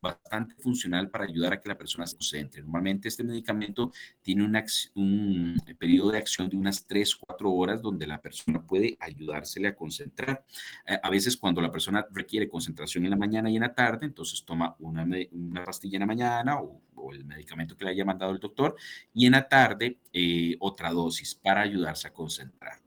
bastante 0.00 0.54
funcional 0.56 1.10
para 1.10 1.24
ayudar 1.24 1.52
a 1.52 1.60
que 1.60 1.68
la 1.68 1.76
persona 1.76 2.06
se 2.06 2.16
concentre. 2.16 2.62
Normalmente 2.62 3.08
este 3.08 3.24
medicamento 3.24 3.92
tiene 4.20 4.44
un 4.44 5.56
periodo 5.78 6.12
de 6.12 6.18
acción 6.18 6.48
de 6.48 6.56
unas 6.56 6.86
3, 6.86 7.16
4 7.16 7.52
horas 7.52 7.82
donde 7.82 8.06
la 8.06 8.20
persona 8.20 8.62
puede 8.62 8.96
ayudársele 9.00 9.68
a 9.68 9.74
concentrar. 9.74 10.44
Eh, 10.86 10.98
a 11.02 11.10
veces 11.10 11.36
cuando 11.36 11.60
la 11.60 11.72
persona 11.72 12.06
requiere 12.12 12.48
concentración 12.48 13.04
en 13.04 13.10
la 13.10 13.16
mañana 13.16 13.50
y 13.50 13.56
en 13.56 13.62
la 13.62 13.74
tarde, 13.74 14.06
entonces 14.06 14.44
toma 14.44 14.76
una, 14.78 15.06
una 15.32 15.64
pastilla 15.64 15.96
en 15.96 16.00
la 16.00 16.06
mañana 16.06 16.60
o, 16.60 16.80
el 17.12 17.24
medicamento 17.24 17.76
que 17.76 17.84
le 17.84 17.90
haya 17.90 18.04
mandado 18.04 18.32
el 18.32 18.38
doctor 18.38 18.76
y 19.12 19.26
en 19.26 19.32
la 19.32 19.48
tarde 19.48 19.98
eh, 20.12 20.56
otra 20.60 20.90
dosis 20.90 21.34
para 21.34 21.62
ayudarse 21.62 22.08
a 22.08 22.12
concentrar. 22.12 22.82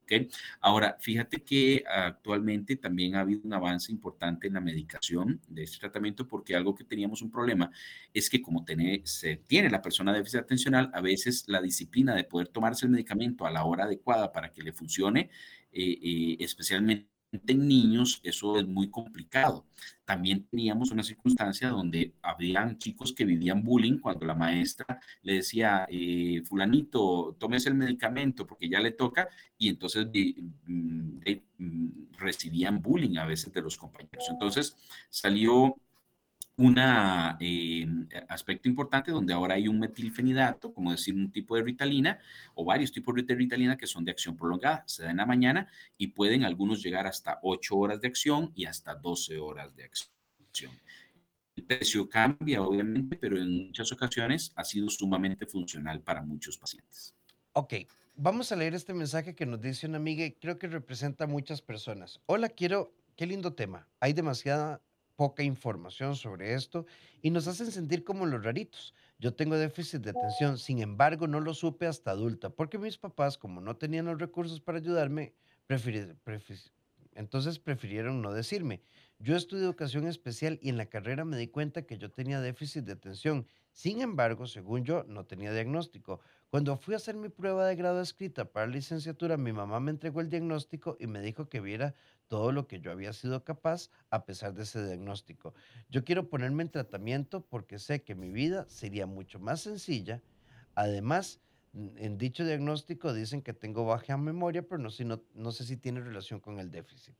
Ahora, 0.62 0.98
fíjate 1.00 1.44
que 1.44 1.84
actualmente 1.88 2.76
también 2.76 3.16
ha 3.16 3.22
habido 3.22 3.42
un 3.44 3.54
avance 3.54 3.92
importante 3.92 4.48
en 4.48 4.54
la 4.54 4.62
medicación 4.62 5.42
de 5.48 5.64
este 5.64 5.80
tratamiento 5.80 6.28
porque 6.28 6.56
algo 6.56 6.76
que 6.76 6.84
teníamos 6.84 7.22
un 7.22 7.32
problema 7.32 7.72
es 8.14 8.30
que 8.30 8.42
como 8.42 8.64
tiene 8.64 9.70
la 9.70 9.82
persona 9.82 10.14
déficit 10.14 10.42
atencional, 10.42 10.92
a 10.94 11.02
veces 11.02 11.46
la 11.48 11.62
disciplina 11.62 12.16
de 12.16 12.24
poder 12.24 12.50
tomarse 12.50 12.86
el 12.86 12.92
medicamento 12.92 13.46
a 13.46 13.52
la 13.52 13.64
hora 13.66 13.86
adecuada 13.86 14.32
para 14.32 14.52
que 14.52 14.62
le 14.62 14.74
funcione, 14.74 15.30
eh, 15.72 15.98
eh, 16.02 16.38
especialmente 16.40 17.10
en 17.48 17.68
niños 17.68 18.22
eso 18.24 18.58
es 18.60 18.68
muy 18.68 18.90
complicado. 18.90 19.66
También 20.06 20.46
teníamos 20.46 20.92
una 20.92 21.04
circunstancia 21.04 21.70
donde 21.70 22.14
habían 22.22 22.78
chicos 22.78 23.12
que 23.14 23.26
vivían 23.26 23.64
bullying 23.64 24.00
cuando 24.00 24.26
la 24.26 24.36
maestra 24.36 25.00
le 25.24 25.34
decía, 25.36 25.88
eh, 25.90 26.42
fulanito, 26.46 27.36
tómese 27.40 27.70
el 27.70 27.76
medicamento 27.76 28.46
porque 28.46 28.70
ya 28.70 28.80
le 28.80 28.92
toca, 28.92 29.28
y 29.58 29.70
entonces 29.70 30.08
mm, 30.66 31.20
mm, 31.58 31.88
recibían 32.18 32.82
bullying 32.82 33.18
a 33.18 33.26
veces 33.26 33.52
de 33.52 33.62
los 33.62 33.78
compañeros. 33.78 34.28
Entonces 34.30 34.78
salió 35.10 35.76
un 36.58 36.78
eh, 37.40 37.86
aspecto 38.30 38.70
importante 38.70 39.12
donde 39.12 39.34
ahora 39.34 39.56
hay 39.56 39.68
un 39.68 39.80
metilfenidato, 39.80 40.74
como 40.74 40.92
decir, 40.92 41.14
un 41.14 41.32
tipo 41.32 41.56
de 41.56 41.64
ritalina 41.64 42.20
o 42.54 42.64
varios 42.64 42.92
tipos 42.92 43.14
de 43.16 43.36
ritalina 43.36 43.78
que 43.78 43.88
son 43.88 44.06
de 44.06 44.12
acción 44.12 44.38
prolongada. 44.38 44.84
Se 44.88 45.04
da 45.04 45.12
en 45.12 45.18
la 45.18 45.26
mañana 45.26 45.68
y 45.98 46.08
pueden 46.08 46.46
algunos 46.46 46.82
llegar 46.82 47.08
hasta 47.08 47.40
8 47.42 47.76
horas 47.76 48.02
de 48.02 48.08
acción 48.08 48.52
y 48.56 48.66
hasta 48.66 48.96
12 48.96 49.38
horas 49.38 49.76
de 49.76 49.84
acción. 49.84 50.72
El 51.56 51.64
precio 51.64 52.10
cambia, 52.10 52.62
obviamente, 52.62 53.18
pero 53.18 53.38
en 53.38 53.68
muchas 53.68 53.92
ocasiones 53.92 54.52
ha 54.56 54.64
sido 54.64 54.90
sumamente 54.90 55.46
funcional 55.46 56.02
para 56.02 56.22
muchos 56.22 56.58
pacientes. 56.58 57.14
Ok, 57.54 57.74
vamos 58.16 58.52
a 58.52 58.56
leer 58.56 58.76
este 58.76 58.94
mensaje 58.94 59.36
que 59.36 59.46
nos 59.46 59.62
dice 59.62 59.88
una 59.88 59.98
amiga 59.98 60.26
y 60.26 60.34
creo 60.34 60.58
que 60.58 60.68
representa 60.68 61.26
a 61.26 61.28
muchas 61.28 61.62
personas. 61.62 62.22
Hola, 62.26 62.50
quiero, 62.50 62.94
qué 63.16 63.26
lindo 63.26 63.54
tema. 63.54 63.88
Hay 64.00 64.12
demasiada 64.14 64.82
poca 65.16 65.44
información 65.44 66.16
sobre 66.16 66.54
esto 66.54 66.86
y 67.22 67.30
nos 67.32 67.48
hacen 67.48 67.72
sentir 67.72 68.04
como 68.04 68.26
los 68.26 68.44
raritos. 68.44 68.94
Yo 69.18 69.34
tengo 69.34 69.56
déficit 69.58 70.02
de 70.02 70.12
atención, 70.12 70.58
sin 70.58 70.80
embargo 70.82 71.28
no 71.28 71.40
lo 71.40 71.54
supe 71.54 71.88
hasta 71.88 72.12
adulta, 72.12 72.50
porque 72.50 72.78
mis 72.78 72.98
papás, 72.98 73.38
como 73.38 73.62
no 73.62 73.78
tenían 73.78 74.06
los 74.06 74.20
recursos 74.20 74.60
para 74.62 74.80
ayudarme, 74.80 75.34
entonces 77.16 77.60
prefirieron 77.60 78.22
no 78.22 78.34
decirme. 78.34 78.82
Yo 79.20 79.38
estudié 79.38 79.64
educación 79.64 80.06
especial 80.08 80.60
y 80.62 80.70
en 80.70 80.78
la 80.78 80.88
carrera 80.88 81.24
me 81.24 81.38
di 81.38 81.48
cuenta 81.48 81.84
que 81.84 81.98
yo 81.98 82.12
tenía 82.12 82.42
déficit 82.42 82.84
de 82.84 82.92
atención. 82.92 83.48
Sin 83.72 84.02
embargo, 84.02 84.48
según 84.48 84.84
yo, 84.84 85.06
no 85.08 85.26
tenía 85.26 85.54
diagnóstico. 85.54 86.20
Cuando 86.56 86.78
fui 86.78 86.94
a 86.94 86.98
hacer 86.98 87.18
mi 87.18 87.28
prueba 87.28 87.68
de 87.68 87.76
grado 87.76 88.00
escrita 88.00 88.46
para 88.46 88.66
licenciatura, 88.66 89.36
mi 89.36 89.52
mamá 89.52 89.82
me 89.82 89.92
entregó 89.92 90.22
el 90.22 90.30
diagnóstico 90.30 90.96
y 91.02 91.06
me 91.06 91.20
dijo 91.20 91.50
que 91.50 91.60
viera 91.60 91.96
todo 92.30 92.54
lo 92.54 92.66
que 92.66 92.80
yo 92.80 92.94
había 92.94 93.12
sido 93.12 93.44
capaz 93.44 93.90
a 94.10 94.24
pesar 94.24 94.54
de 94.54 94.64
ese 94.64 94.82
diagnóstico. 94.82 95.54
Yo 95.90 96.06
quiero 96.06 96.30
ponerme 96.30 96.64
en 96.64 96.70
tratamiento 96.70 97.42
porque 97.42 97.78
sé 97.78 98.04
que 98.04 98.16
mi 98.16 98.30
vida 98.30 98.66
sería 98.70 99.06
mucho 99.06 99.38
más 99.38 99.60
sencilla. 99.60 100.22
Además, 100.76 101.42
en 101.74 102.18
dicho 102.18 102.46
diagnóstico 102.46 103.12
dicen 103.12 103.42
que 103.42 103.52
tengo 103.52 103.86
baja 103.86 104.16
memoria, 104.16 104.62
pero 104.62 104.78
no, 104.78 104.90
no, 105.34 105.52
sé 105.52 105.66
si 105.66 105.76
tiene 105.76 106.00
relación 106.00 106.40
con 106.40 106.60
el 106.60 106.72
déficit. 106.72 107.16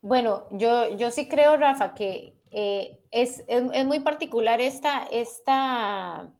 Bueno, 0.00 0.46
yo, 0.52 0.96
yo 0.96 1.10
sí 1.10 1.28
creo, 1.28 1.58
Rafa, 1.58 1.92
que 1.92 2.34
eh, 2.50 2.98
es, 3.10 3.44
es, 3.46 3.84
muy 3.84 4.00
particular 4.00 4.62
esta, 4.62 5.04
esta 5.04 6.32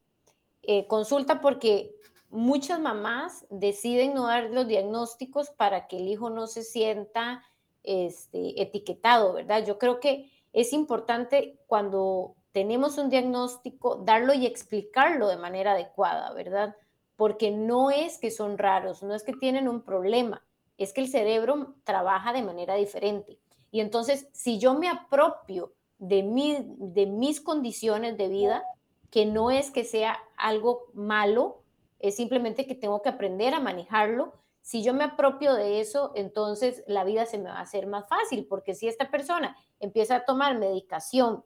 eh, 0.62 0.86
consulta 0.86 1.40
porque 1.40 1.94
muchas 2.30 2.80
mamás 2.80 3.46
deciden 3.50 4.14
no 4.14 4.26
dar 4.26 4.50
los 4.50 4.66
diagnósticos 4.66 5.50
para 5.50 5.86
que 5.86 5.98
el 5.98 6.08
hijo 6.08 6.30
no 6.30 6.46
se 6.46 6.62
sienta 6.62 7.42
este, 7.82 8.60
etiquetado, 8.60 9.32
¿verdad? 9.32 9.64
Yo 9.66 9.78
creo 9.78 10.00
que 10.00 10.30
es 10.52 10.72
importante 10.72 11.58
cuando 11.66 12.36
tenemos 12.52 12.98
un 12.98 13.10
diagnóstico 13.10 13.96
darlo 13.96 14.34
y 14.34 14.46
explicarlo 14.46 15.28
de 15.28 15.36
manera 15.36 15.72
adecuada, 15.72 16.32
¿verdad? 16.32 16.76
Porque 17.16 17.50
no 17.50 17.90
es 17.90 18.18
que 18.18 18.30
son 18.30 18.58
raros, 18.58 19.02
no 19.02 19.14
es 19.14 19.22
que 19.24 19.32
tienen 19.32 19.68
un 19.68 19.82
problema, 19.82 20.44
es 20.78 20.92
que 20.92 21.00
el 21.00 21.08
cerebro 21.08 21.74
trabaja 21.84 22.32
de 22.32 22.42
manera 22.42 22.74
diferente. 22.74 23.38
Y 23.70 23.80
entonces, 23.80 24.28
si 24.32 24.58
yo 24.58 24.74
me 24.74 24.88
apropio 24.88 25.72
de, 25.98 26.22
mi, 26.22 26.58
de 26.78 27.06
mis 27.06 27.40
condiciones 27.40 28.16
de 28.18 28.28
vida, 28.28 28.64
que 29.12 29.26
no 29.26 29.50
es 29.50 29.70
que 29.70 29.84
sea 29.84 30.18
algo 30.38 30.86
malo, 30.94 31.62
es 31.98 32.16
simplemente 32.16 32.66
que 32.66 32.74
tengo 32.74 33.02
que 33.02 33.10
aprender 33.10 33.52
a 33.52 33.60
manejarlo. 33.60 34.32
Si 34.62 34.82
yo 34.82 34.94
me 34.94 35.04
apropio 35.04 35.52
de 35.52 35.80
eso, 35.80 36.12
entonces 36.14 36.82
la 36.86 37.04
vida 37.04 37.26
se 37.26 37.36
me 37.36 37.50
va 37.50 37.58
a 37.58 37.60
hacer 37.60 37.86
más 37.86 38.08
fácil, 38.08 38.46
porque 38.48 38.74
si 38.74 38.88
esta 38.88 39.10
persona 39.10 39.54
empieza 39.80 40.16
a 40.16 40.24
tomar 40.24 40.56
medicación 40.56 41.44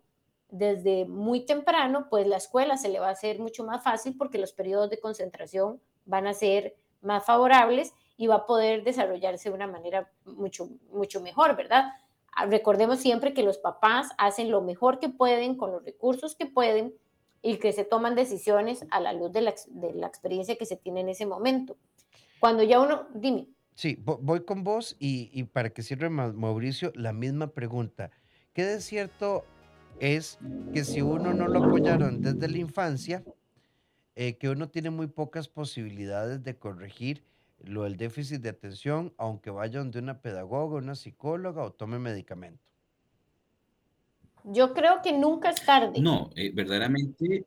desde 0.48 1.06
muy 1.06 1.44
temprano, 1.44 2.06
pues 2.08 2.28
la 2.28 2.36
escuela 2.36 2.76
se 2.76 2.88
le 2.88 3.00
va 3.00 3.08
a 3.08 3.12
hacer 3.12 3.40
mucho 3.40 3.64
más 3.64 3.82
fácil 3.82 4.16
porque 4.16 4.38
los 4.38 4.52
periodos 4.52 4.88
de 4.88 5.00
concentración 5.00 5.80
van 6.04 6.28
a 6.28 6.34
ser 6.34 6.76
más 7.02 7.24
favorables 7.24 7.92
y 8.16 8.28
va 8.28 8.36
a 8.36 8.46
poder 8.46 8.84
desarrollarse 8.84 9.48
de 9.48 9.56
una 9.56 9.66
manera 9.66 10.08
mucho, 10.24 10.68
mucho 10.92 11.20
mejor, 11.20 11.56
¿verdad? 11.56 11.86
Ah, 12.32 12.46
recordemos 12.46 13.00
siempre 13.00 13.34
que 13.34 13.42
los 13.42 13.58
papás 13.58 14.10
hacen 14.18 14.52
lo 14.52 14.62
mejor 14.62 15.00
que 15.00 15.08
pueden 15.08 15.56
con 15.56 15.72
los 15.72 15.84
recursos 15.84 16.36
que 16.36 16.46
pueden 16.46 16.94
y 17.46 17.58
que 17.58 17.72
se 17.72 17.84
toman 17.84 18.16
decisiones 18.16 18.84
a 18.90 18.98
la 18.98 19.12
luz 19.12 19.30
de 19.30 19.40
la, 19.40 19.54
de 19.68 19.94
la 19.94 20.08
experiencia 20.08 20.56
que 20.56 20.66
se 20.66 20.76
tiene 20.76 21.02
en 21.02 21.10
ese 21.10 21.26
momento. 21.26 21.76
Cuando 22.40 22.64
ya 22.64 22.80
uno, 22.80 23.06
dime. 23.14 23.46
Sí, 23.76 23.96
voy 24.02 24.44
con 24.44 24.64
vos 24.64 24.96
y, 24.98 25.44
para 25.44 25.70
que 25.70 25.82
cierre 25.82 26.10
Mauricio, 26.10 26.90
la 26.96 27.12
misma 27.12 27.46
pregunta. 27.48 28.10
¿Qué 28.52 28.64
de 28.64 28.80
cierto 28.80 29.44
es 30.00 30.40
que 30.72 30.82
si 30.82 31.02
uno 31.02 31.34
no 31.34 31.46
lo 31.46 31.62
apoyaron 31.62 32.20
desde 32.20 32.48
la 32.48 32.58
infancia, 32.58 33.22
eh, 34.16 34.38
que 34.38 34.48
uno 34.48 34.68
tiene 34.68 34.90
muy 34.90 35.06
pocas 35.06 35.46
posibilidades 35.46 36.42
de 36.42 36.58
corregir 36.58 37.22
lo 37.60 37.84
del 37.84 37.96
déficit 37.96 38.40
de 38.40 38.48
atención, 38.48 39.14
aunque 39.18 39.50
vaya 39.50 39.78
donde 39.78 40.00
una 40.00 40.20
pedagoga, 40.20 40.78
una 40.78 40.96
psicóloga 40.96 41.62
o 41.62 41.72
tome 41.72 42.00
medicamento. 42.00 42.72
Yo 44.48 44.72
creo 44.72 45.02
que 45.02 45.12
nunca 45.12 45.50
es 45.50 45.64
tarde. 45.64 46.00
No, 46.00 46.30
eh, 46.36 46.52
verdaderamente, 46.54 47.46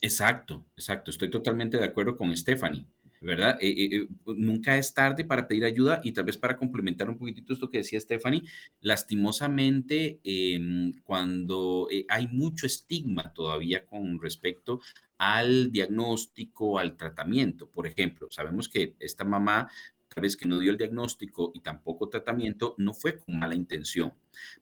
exacto, 0.00 0.64
exacto. 0.74 1.10
Estoy 1.10 1.30
totalmente 1.30 1.76
de 1.76 1.84
acuerdo 1.84 2.16
con 2.16 2.34
Stephanie. 2.36 2.86
¿verdad? 3.24 3.56
Eh, 3.60 3.88
eh, 3.92 4.08
nunca 4.26 4.76
es 4.76 4.92
tarde 4.92 5.24
para 5.24 5.46
pedir 5.46 5.64
ayuda 5.64 6.00
y 6.02 6.10
tal 6.10 6.24
vez 6.24 6.36
para 6.36 6.56
complementar 6.56 7.08
un 7.08 7.16
poquitito 7.16 7.52
esto 7.52 7.70
que 7.70 7.78
decía 7.78 8.00
Stephanie, 8.00 8.42
lastimosamente 8.80 10.18
em, 10.24 10.92
cuando 11.04 11.86
hay 12.08 12.26
mucho 12.26 12.66
estigma 12.66 13.32
todavía 13.32 13.86
con 13.86 14.20
respecto 14.20 14.80
al 15.18 15.70
diagnóstico, 15.70 16.80
al 16.80 16.96
tratamiento. 16.96 17.70
Por 17.70 17.86
ejemplo, 17.86 18.26
sabemos 18.28 18.68
que 18.68 18.96
esta 18.98 19.22
mamá 19.22 19.70
tal 20.14 20.22
vez 20.22 20.36
que 20.36 20.48
no 20.48 20.58
dio 20.58 20.70
el 20.70 20.78
diagnóstico 20.78 21.52
y 21.54 21.60
tampoco 21.60 22.08
tratamiento, 22.08 22.74
no 22.78 22.94
fue 22.94 23.18
con 23.18 23.38
mala 23.38 23.54
intención, 23.54 24.12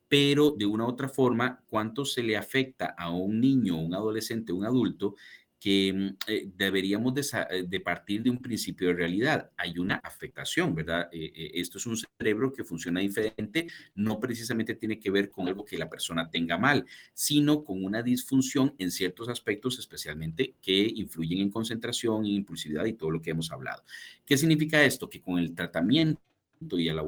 pero 0.09 0.51
de 0.51 0.67
una 0.67 0.85
u 0.85 0.89
otra 0.89 1.09
forma, 1.09 1.63
¿cuánto 1.69 2.05
se 2.05 2.23
le 2.23 2.37
afecta 2.37 2.95
a 2.97 3.11
un 3.11 3.41
niño, 3.41 3.77
un 3.79 3.95
adolescente, 3.95 4.53
un 4.53 4.65
adulto 4.65 5.17
que 5.61 5.93
mm, 5.93 6.17
eh, 6.27 6.51
deberíamos 6.57 7.15
eh, 7.35 7.65
de, 7.69 7.81
partir 7.81 8.23
de 8.23 8.31
un 8.31 8.39
principio 8.39 8.89
de 8.89 8.95
realidad. 8.95 9.51
Hay 9.57 9.79
una 9.79 9.97
afectación, 9.97 10.75
¿verdad? 10.75 11.09
Eh, 11.13 11.53
esto 11.55 11.79
es 11.79 11.87
un 11.87 11.97
cerebro 11.97 12.53
que 12.53 12.65
funciona 12.65 13.01
diferente, 13.01 13.69
no 13.95 14.19
precisamente 14.19 14.75
tiene 14.75 14.99
que 14.99 15.11
ver 15.11 15.31
con 15.31 15.47
algo 15.47 15.65
que 15.65 15.79
la 15.79 15.91
persona 15.91 16.31
tenga 16.31 16.57
mal, 16.57 16.87
sino 17.13 17.63
con 17.63 17.85
una 17.85 18.03
disfunción 18.03 18.75
en 18.79 18.91
ciertos 18.91 19.29
aspectos, 19.29 19.79
especialmente 19.79 20.55
que 20.63 20.91
influyen 20.97 21.41
en 21.41 21.51
concentración, 21.51 22.25
en 22.25 22.33
impulsividad 22.33 22.87
y 22.87 22.95
todo 22.95 23.11
lo 23.11 23.21
que 23.21 23.31
hemos 23.31 23.53
hablado. 23.53 23.85
¿Qué 24.25 24.39
significa 24.39 24.83
esto? 24.83 25.11
Que 25.11 25.21
con 25.21 25.39
el 25.39 25.55
tratamiento 25.55 26.19
y 26.73 26.89
el 26.89 26.99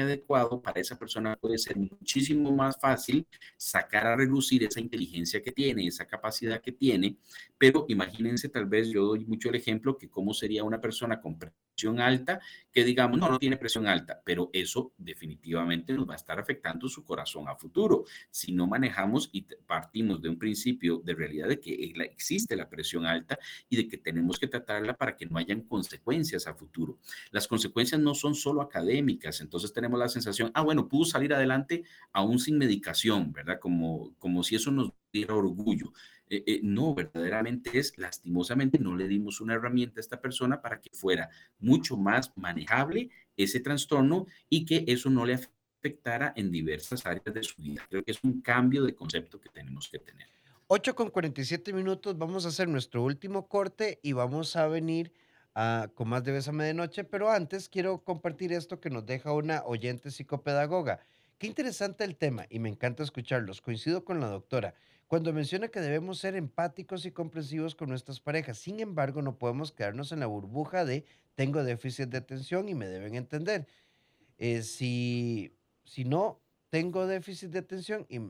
adecuado 0.00 0.60
para 0.60 0.80
esa 0.80 0.98
persona 0.98 1.36
puede 1.36 1.58
ser 1.58 1.76
muchísimo 1.76 2.52
más 2.52 2.78
fácil 2.80 3.26
sacar 3.56 4.06
a 4.06 4.16
relucir 4.16 4.64
esa 4.64 4.80
inteligencia 4.80 5.42
que 5.42 5.52
tiene, 5.52 5.86
esa 5.86 6.06
capacidad 6.06 6.60
que 6.60 6.72
tiene, 6.72 7.16
pero 7.58 7.84
imagínense 7.88 8.48
tal 8.48 8.66
vez, 8.66 8.88
yo 8.88 9.04
doy 9.04 9.24
mucho 9.24 9.48
el 9.48 9.56
ejemplo 9.56 9.96
que 9.96 10.08
cómo 10.08 10.34
sería 10.34 10.64
una 10.64 10.80
persona 10.80 11.20
con 11.20 11.38
presión 11.38 12.00
alta 12.00 12.40
que 12.72 12.84
digamos, 12.84 13.18
no, 13.18 13.28
no 13.28 13.38
tiene 13.38 13.56
presión 13.56 13.86
alta, 13.86 14.20
pero 14.24 14.50
eso 14.52 14.92
definitivamente 14.96 15.92
nos 15.92 16.08
va 16.08 16.14
a 16.14 16.16
estar 16.16 16.38
afectando 16.38 16.88
su 16.88 17.04
corazón 17.04 17.48
a 17.48 17.56
futuro. 17.56 18.04
Si 18.30 18.52
no 18.52 18.66
manejamos 18.66 19.28
y 19.32 19.42
partimos 19.42 20.22
de 20.22 20.30
un 20.30 20.38
principio 20.38 21.02
de 21.04 21.14
realidad 21.14 21.48
de 21.48 21.60
que 21.60 21.92
existe 22.04 22.56
la 22.56 22.68
presión 22.68 23.04
alta 23.04 23.38
y 23.68 23.76
de 23.76 23.88
que 23.88 23.98
tenemos 23.98 24.38
que 24.38 24.48
tratarla 24.48 24.94
para 24.96 25.16
que 25.16 25.26
no 25.26 25.38
hayan 25.38 25.62
consecuencias 25.62 26.46
a 26.46 26.54
futuro. 26.54 26.98
Las 27.30 27.46
consecuencias 27.46 28.00
no 28.00 28.14
son 28.14 28.34
solo 28.34 28.62
académicas, 28.62 29.40
entonces 29.40 29.72
tenemos 29.72 29.81
la 29.90 30.08
sensación, 30.08 30.50
ah, 30.54 30.62
bueno, 30.62 30.88
pudo 30.88 31.04
salir 31.04 31.34
adelante 31.34 31.84
aún 32.12 32.38
sin 32.38 32.58
medicación, 32.58 33.32
¿verdad? 33.32 33.58
Como, 33.60 34.14
como 34.18 34.42
si 34.42 34.56
eso 34.56 34.70
nos 34.70 34.92
diera 35.12 35.34
orgullo. 35.34 35.92
Eh, 36.28 36.44
eh, 36.46 36.60
no, 36.62 36.94
verdaderamente 36.94 37.78
es, 37.78 37.96
lastimosamente, 37.98 38.78
no 38.78 38.96
le 38.96 39.06
dimos 39.06 39.40
una 39.40 39.54
herramienta 39.54 40.00
a 40.00 40.02
esta 40.02 40.20
persona 40.20 40.62
para 40.62 40.80
que 40.80 40.90
fuera 40.92 41.28
mucho 41.58 41.96
más 41.96 42.32
manejable 42.36 43.10
ese 43.36 43.60
trastorno 43.60 44.26
y 44.48 44.64
que 44.64 44.84
eso 44.86 45.10
no 45.10 45.26
le 45.26 45.34
afectara 45.34 46.32
en 46.36 46.50
diversas 46.50 47.04
áreas 47.04 47.34
de 47.34 47.42
su 47.42 47.60
vida. 47.60 47.84
Creo 47.88 48.02
que 48.02 48.12
es 48.12 48.18
un 48.22 48.40
cambio 48.40 48.82
de 48.84 48.94
concepto 48.94 49.38
que 49.40 49.50
tenemos 49.50 49.88
que 49.88 49.98
tener. 49.98 50.26
8 50.68 50.94
con 50.94 51.10
47 51.10 51.72
minutos, 51.74 52.16
vamos 52.16 52.46
a 52.46 52.48
hacer 52.48 52.66
nuestro 52.66 53.02
último 53.02 53.46
corte 53.46 54.00
y 54.02 54.12
vamos 54.12 54.56
a 54.56 54.68
venir 54.68 55.12
con 55.94 56.08
más 56.08 56.24
de 56.24 56.32
Besa 56.32 56.52
Medianoche, 56.52 57.04
pero 57.04 57.30
antes 57.30 57.68
quiero 57.68 58.02
compartir 58.02 58.52
esto 58.52 58.80
que 58.80 58.90
nos 58.90 59.04
deja 59.04 59.32
una 59.32 59.62
oyente 59.64 60.10
psicopedagoga. 60.10 61.00
Qué 61.38 61.46
interesante 61.46 62.04
el 62.04 62.16
tema 62.16 62.46
y 62.48 62.58
me 62.58 62.68
encanta 62.68 63.02
escucharlos. 63.02 63.60
Coincido 63.60 64.04
con 64.04 64.20
la 64.20 64.28
doctora 64.28 64.74
cuando 65.12 65.32
menciona 65.34 65.68
que 65.68 65.80
debemos 65.80 66.18
ser 66.20 66.36
empáticos 66.36 67.04
y 67.04 67.10
comprensivos 67.10 67.74
con 67.74 67.90
nuestras 67.90 68.18
parejas. 68.18 68.56
Sin 68.56 68.80
embargo, 68.80 69.20
no 69.20 69.36
podemos 69.36 69.70
quedarnos 69.70 70.10
en 70.12 70.20
la 70.20 70.26
burbuja 70.26 70.86
de 70.86 71.04
tengo 71.34 71.62
déficit 71.64 72.08
de 72.08 72.16
atención 72.16 72.68
y 72.70 72.74
me 72.74 72.86
deben 72.86 73.14
entender. 73.14 73.66
Eh, 74.38 74.62
si, 74.62 75.54
si 75.84 76.06
no 76.06 76.40
tengo 76.70 77.06
déficit 77.06 77.50
de 77.50 77.58
atención 77.58 78.06
y, 78.08 78.20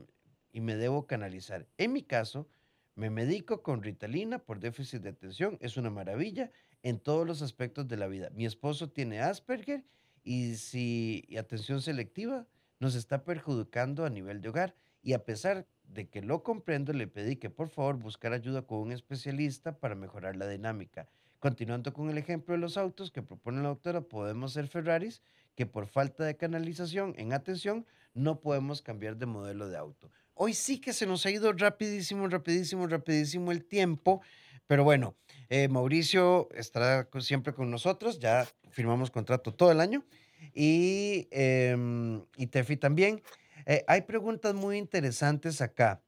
y 0.51 0.59
me 0.59 0.75
debo 0.75 1.07
canalizar. 1.07 1.67
En 1.77 1.93
mi 1.93 2.03
caso, 2.03 2.49
me 2.95 3.09
medico 3.09 3.63
con 3.63 3.81
Ritalina 3.81 4.39
por 4.39 4.59
déficit 4.59 5.03
de 5.03 5.09
atención. 5.09 5.57
Es 5.61 5.77
una 5.77 5.89
maravilla 5.89 6.51
en 6.83 6.99
todos 6.99 7.25
los 7.25 7.41
aspectos 7.41 7.87
de 7.87 7.97
la 7.97 8.07
vida. 8.07 8.29
Mi 8.33 8.45
esposo 8.45 8.89
tiene 8.89 9.21
Asperger 9.21 9.83
y 10.23 10.55
si 10.55 11.27
atención 11.37 11.81
selectiva 11.81 12.45
nos 12.79 12.95
está 12.95 13.23
perjudicando 13.23 14.05
a 14.05 14.09
nivel 14.09 14.41
de 14.41 14.49
hogar. 14.49 14.75
Y 15.01 15.13
a 15.13 15.25
pesar 15.25 15.65
de 15.85 16.07
que 16.09 16.21
lo 16.21 16.43
comprendo, 16.43 16.93
le 16.93 17.07
pedí 17.07 17.37
que 17.37 17.49
por 17.49 17.69
favor 17.69 17.97
buscara 17.97 18.35
ayuda 18.35 18.61
con 18.61 18.79
un 18.79 18.91
especialista 18.91 19.79
para 19.79 19.95
mejorar 19.95 20.35
la 20.35 20.47
dinámica. 20.47 21.09
Continuando 21.39 21.93
con 21.93 22.09
el 22.09 22.17
ejemplo 22.17 22.53
de 22.53 22.59
los 22.61 22.77
autos 22.77 23.11
que 23.11 23.21
propone 23.21 23.61
la 23.61 23.69
doctora, 23.69 24.01
podemos 24.01 24.53
ser 24.53 24.67
Ferraris 24.67 25.21
que 25.55 25.65
por 25.65 25.87
falta 25.87 26.23
de 26.23 26.37
canalización 26.37 27.13
en 27.17 27.33
atención 27.33 27.85
no 28.13 28.39
podemos 28.39 28.81
cambiar 28.81 29.17
de 29.17 29.25
modelo 29.25 29.67
de 29.67 29.77
auto. 29.77 30.09
Hoy 30.35 30.53
sí 30.53 30.79
que 30.79 30.93
se 30.93 31.05
nos 31.05 31.25
ha 31.25 31.31
ido 31.31 31.53
rapidísimo, 31.53 32.27
rapidísimo, 32.27 32.87
rapidísimo 32.87 33.51
el 33.51 33.65
tiempo. 33.65 34.21
Pero 34.67 34.83
bueno, 34.83 35.15
eh, 35.49 35.67
Mauricio 35.67 36.49
estará 36.53 37.07
siempre 37.19 37.53
con 37.53 37.69
nosotros, 37.69 38.19
ya 38.19 38.47
firmamos 38.71 39.11
contrato 39.11 39.53
todo 39.53 39.71
el 39.71 39.81
año 39.81 40.05
y, 40.53 41.27
em, 41.31 42.23
y 42.37 42.47
Tefi 42.47 42.77
también. 42.77 43.21
Eh, 43.65 43.83
hay 43.87 44.01
preguntas 44.01 44.53
muy 44.53 44.77
interesantes 44.77 45.61
acá. 45.61 46.01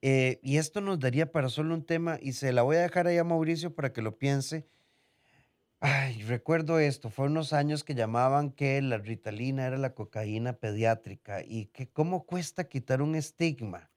Eh, 0.00 0.38
y 0.42 0.58
esto 0.58 0.80
nos 0.80 1.00
daría 1.00 1.32
para 1.32 1.48
solo 1.48 1.74
un 1.74 1.84
tema 1.84 2.18
y 2.22 2.32
se 2.32 2.52
la 2.52 2.62
voy 2.62 2.76
a 2.76 2.80
dejar 2.82 3.08
ahí 3.08 3.18
a 3.18 3.24
Mauricio 3.24 3.74
para 3.74 3.92
que 3.92 4.00
lo 4.02 4.16
piense. 4.16 4.66
Ay, 5.80 6.22
recuerdo 6.22 6.80
esto, 6.80 7.08
fue 7.08 7.26
unos 7.26 7.52
años 7.52 7.84
que 7.84 7.94
llamaban 7.94 8.50
que 8.50 8.82
la 8.82 8.98
ritalina 8.98 9.64
era 9.66 9.78
la 9.78 9.94
cocaína 9.94 10.54
pediátrica 10.54 11.42
y 11.44 11.66
que 11.66 11.88
cómo 11.88 12.26
cuesta 12.26 12.68
quitar 12.68 13.00
un 13.00 13.14
estigma, 13.14 13.88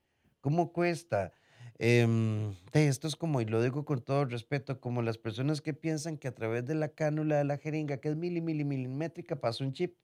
cómo 0.41 0.73
cuesta. 0.73 1.33
Em, 1.79 2.53
esto 2.73 3.07
es 3.07 3.15
como, 3.15 3.41
y 3.41 3.45
lo 3.45 3.63
digo 3.63 3.83
con 3.83 4.03
todo 4.03 4.25
respeto, 4.25 4.79
como 4.79 5.01
las 5.01 5.17
personas 5.17 5.61
que 5.61 5.73
piensan 5.73 6.17
que 6.19 6.27
a 6.27 6.35
través 6.35 6.65
de 6.67 6.75
la 6.75 6.89
cánula 6.89 7.37
de 7.37 7.45
la 7.45 7.57
jeringa, 7.57 7.97
que 7.97 8.09
es 8.09 8.15
mili, 8.15 8.41
mili, 8.41 8.63
milimétrica, 8.63 9.37
pasa 9.41 9.63
un 9.63 9.73
chip, 9.73 9.97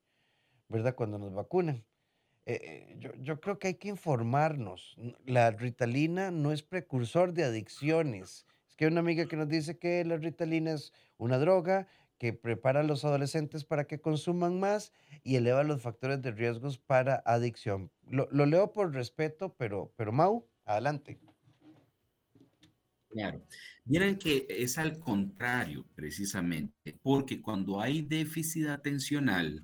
¿verdad? 0.69 0.95
Cuando 0.95 1.19
nos 1.19 1.33
vacunan. 1.33 1.85
Eh, 2.45 2.59
eh, 2.63 2.95
yo, 2.99 3.11
yo 3.17 3.41
creo 3.41 3.59
que 3.59 3.67
hay 3.69 3.75
que 3.75 3.89
informarnos. 3.89 4.97
La 5.25 5.51
ritalina 5.51 6.31
no 6.31 6.51
es 6.53 6.63
precursor 6.63 7.33
de 7.33 7.45
adicciones. 7.45 8.45
Que 8.77 8.85
hay 8.85 8.91
una 8.91 9.01
amiga 9.01 9.27
que 9.27 9.35
nos 9.35 9.49
dice 9.49 9.77
que 9.77 10.05
la 10.05 10.17
ritalina 10.17 10.71
es 10.73 10.93
una 11.17 11.37
droga 11.37 11.87
que 12.17 12.33
prepara 12.33 12.79
a 12.79 12.83
los 12.83 13.03
adolescentes 13.05 13.65
para 13.65 13.85
que 13.85 14.01
consuman 14.01 14.59
más 14.59 14.93
y 15.23 15.35
eleva 15.35 15.63
los 15.63 15.81
factores 15.81 16.21
de 16.21 16.31
riesgos 16.31 16.77
para 16.77 17.21
adicción. 17.25 17.91
Lo, 18.09 18.27
lo 18.31 18.45
leo 18.45 18.71
por 18.73 18.93
respeto, 18.93 19.55
pero, 19.57 19.93
pero 19.97 20.11
Mau, 20.11 20.47
adelante. 20.65 21.19
Claro. 23.09 23.43
Miren 23.85 24.17
que 24.17 24.45
es 24.49 24.77
al 24.77 24.99
contrario, 24.99 25.87
precisamente, 25.95 26.99
porque 27.01 27.41
cuando 27.41 27.79
hay 27.79 28.01
déficit 28.01 28.67
atencional, 28.67 29.63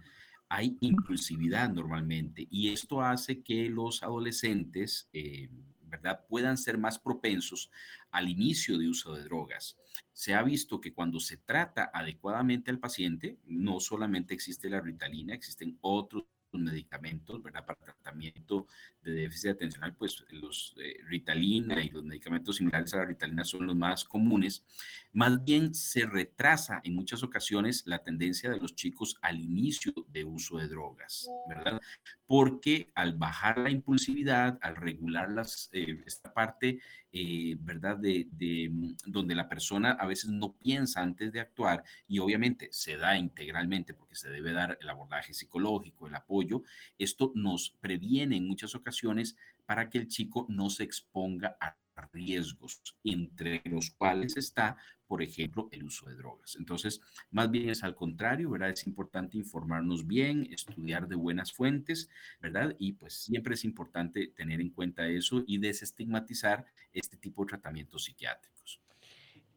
hay 0.50 0.78
impulsividad 0.82 1.70
normalmente 1.70 2.48
y 2.50 2.70
esto 2.70 3.02
hace 3.02 3.42
que 3.42 3.70
los 3.70 4.04
adolescentes, 4.04 5.10
eh, 5.14 5.50
¿verdad?, 5.94 6.26
puedan 6.28 6.58
ser 6.58 6.80
más 6.80 6.98
propensos 6.98 7.70
al 8.10 8.28
inicio 8.28 8.80
de 8.80 8.90
uso 8.90 9.14
de 9.14 9.24
drogas. 9.24 9.78
Se 10.12 10.34
ha 10.34 10.42
visto 10.42 10.82
que 10.82 10.94
cuando 10.94 11.20
se 11.20 11.38
trata 11.38 11.92
adecuadamente 11.94 12.72
al 12.72 12.80
paciente, 12.80 13.38
no 13.46 13.80
solamente 13.80 14.34
existe 14.34 14.70
la 14.70 14.82
ritalina, 14.82 15.36
existen 15.36 15.78
otros 15.82 16.24
medicamentos, 16.62 17.42
¿verdad? 17.42 17.66
Para 17.66 17.80
tratamiento 17.80 18.68
de 19.02 19.12
déficit 19.12 19.52
atencional, 19.52 19.96
pues 19.96 20.24
los 20.30 20.76
eh, 20.82 20.98
Ritalina 21.06 21.84
y 21.84 21.90
los 21.90 22.04
medicamentos 22.04 22.58
similares 22.58 22.94
a 22.94 22.98
la 22.98 23.06
Ritalina 23.06 23.44
son 23.44 23.68
los 23.68 23.76
más 23.76 24.04
comunes. 24.04 24.64
Más 25.12 25.44
bien 25.44 25.74
se 25.74 26.06
retrasa 26.06 26.82
en 26.84 26.96
muchas 26.96 27.24
ocasiones 27.24 27.84
la 27.86 28.04
tendencia 28.04 28.50
de 28.50 28.60
los 28.60 28.76
chicos 28.76 29.18
al 29.22 29.40
inicio 29.40 29.94
de 30.08 30.24
uso 30.24 30.58
de 30.58 30.68
drogas, 30.68 31.30
¿verdad? 31.48 31.82
Porque 32.26 32.90
al 32.96 33.14
bajar 33.14 33.58
la 33.60 33.70
impulsividad, 33.70 34.58
al 34.62 34.76
regular 34.76 35.30
las, 35.32 35.70
eh, 35.74 36.04
esta 36.06 36.34
parte 36.34 36.80
eh, 37.16 37.56
¿verdad? 37.60 37.98
De, 37.98 38.28
mm, 38.72 38.96
donde 39.06 39.36
la 39.36 39.48
persona 39.48 39.92
a 39.92 40.08
veces 40.08 40.32
no 40.32 40.54
piensa 40.54 41.02
antes 41.02 41.32
de 41.32 41.40
actuar 41.40 41.84
y 42.08 42.18
obviamente 42.18 42.70
se 42.72 42.98
da 42.98 43.16
integralmente 43.16 43.94
porque 43.94 44.16
se 44.16 44.32
debe 44.32 44.52
dar 44.52 44.80
el 44.82 44.90
abordaje 44.90 45.32
psicológico, 45.34 46.08
el 46.08 46.16
apoyo. 46.16 46.64
Esto 46.98 47.32
nos 47.36 47.70
previene 47.82 48.38
en 48.38 48.48
muchas 48.48 48.74
ocasiones 48.74 49.38
para 49.66 49.90
que 49.90 49.98
el 49.98 50.08
chico 50.08 50.46
no 50.50 50.70
se 50.70 50.84
exponga 50.84 51.58
a 51.60 51.78
riesgos, 52.12 52.82
entre 53.04 53.62
los 53.66 53.92
cuales 53.92 54.38
está, 54.38 54.78
por 55.08 55.22
ejemplo, 55.22 55.70
el 55.72 55.84
uso 55.84 56.08
de 56.08 56.16
drogas. 56.16 56.56
Entonces, 56.58 57.02
más 57.32 57.50
bien 57.52 57.70
es 57.70 57.84
al 57.84 57.96
contrario, 57.96 58.50
¿verdad? 58.50 58.70
Es 58.70 58.88
importante 58.88 59.38
informarnos 59.38 60.06
bien, 60.08 60.48
estudiar 60.52 61.08
de 61.08 61.16
buenas 61.16 61.52
fuentes, 61.52 62.10
¿verdad? 62.42 62.76
Y 62.80 62.94
pues 62.94 63.14
siempre 63.14 63.54
es 63.54 63.64
importante 63.64 64.28
tener 64.28 64.60
en 64.62 64.70
cuenta 64.70 65.08
eso 65.08 65.44
y 65.46 65.58
desestigmatizar 65.58 66.66
este 66.92 67.18
tipo 67.18 67.44
de 67.44 67.50
tratamientos 67.50 68.06
psiquiátricos. 68.06 68.82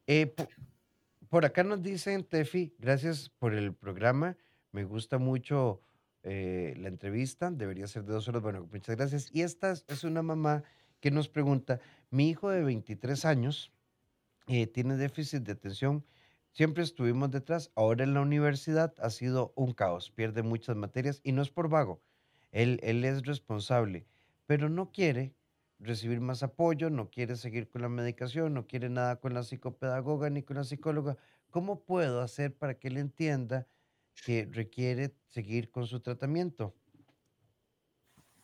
Eh, 0.06 0.34
por, 1.28 1.44
acá 1.44 1.64
nos 1.64 1.82
dicen, 1.82 2.24
Tefi, 2.24 2.74
gracias 2.78 3.28
por 3.28 3.54
el 3.54 3.74
programa, 3.74 4.36
me 4.72 4.84
gusta 4.84 5.18
mucho 5.18 5.80
eh, 6.28 6.74
la 6.78 6.88
entrevista, 6.88 7.50
debería 7.52 7.86
ser 7.86 8.04
de 8.04 8.12
dos 8.12 8.26
horas, 8.26 8.42
bueno, 8.42 8.68
muchas 8.72 8.96
gracias. 8.96 9.28
Y 9.32 9.42
esta 9.42 9.70
es 9.70 10.02
una 10.02 10.22
mamá 10.22 10.64
que 11.00 11.12
nos 11.12 11.28
pregunta, 11.28 11.78
mi 12.10 12.28
hijo 12.28 12.50
de 12.50 12.64
23 12.64 13.24
años 13.24 13.72
eh, 14.48 14.66
tiene 14.66 14.96
déficit 14.96 15.44
de 15.44 15.52
atención, 15.52 16.04
siempre 16.52 16.82
estuvimos 16.82 17.30
detrás, 17.30 17.70
ahora 17.76 18.02
en 18.02 18.12
la 18.12 18.22
universidad 18.22 18.92
ha 18.98 19.10
sido 19.10 19.52
un 19.54 19.72
caos, 19.72 20.10
pierde 20.10 20.42
muchas 20.42 20.74
materias 20.74 21.20
y 21.22 21.30
no 21.30 21.42
es 21.42 21.50
por 21.50 21.68
vago, 21.68 22.02
él, 22.50 22.80
él 22.82 23.04
es 23.04 23.24
responsable, 23.24 24.04
pero 24.46 24.68
no 24.68 24.90
quiere 24.90 25.32
recibir 25.78 26.20
más 26.20 26.42
apoyo, 26.42 26.90
no 26.90 27.08
quiere 27.08 27.36
seguir 27.36 27.68
con 27.68 27.82
la 27.82 27.88
medicación, 27.88 28.54
no 28.54 28.66
quiere 28.66 28.88
nada 28.88 29.20
con 29.20 29.32
la 29.32 29.44
psicopedagoga 29.44 30.28
ni 30.30 30.42
con 30.42 30.56
la 30.56 30.64
psicóloga. 30.64 31.16
¿Cómo 31.50 31.84
puedo 31.84 32.20
hacer 32.20 32.56
para 32.56 32.74
que 32.78 32.88
él 32.88 32.96
entienda 32.96 33.66
que 34.24 34.48
requiere 34.50 35.14
seguir 35.28 35.70
con 35.70 35.86
su 35.86 36.00
tratamiento? 36.00 36.74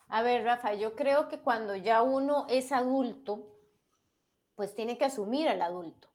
A 0.07 0.21
ver, 0.21 0.43
Rafa, 0.43 0.73
yo 0.75 0.95
creo 0.95 1.27
que 1.27 1.39
cuando 1.39 1.75
ya 1.75 2.03
uno 2.03 2.45
es 2.49 2.71
adulto, 2.71 3.53
pues 4.55 4.75
tiene 4.75 4.97
que 4.97 5.05
asumir 5.05 5.49
al 5.49 5.61
adulto. 5.61 6.09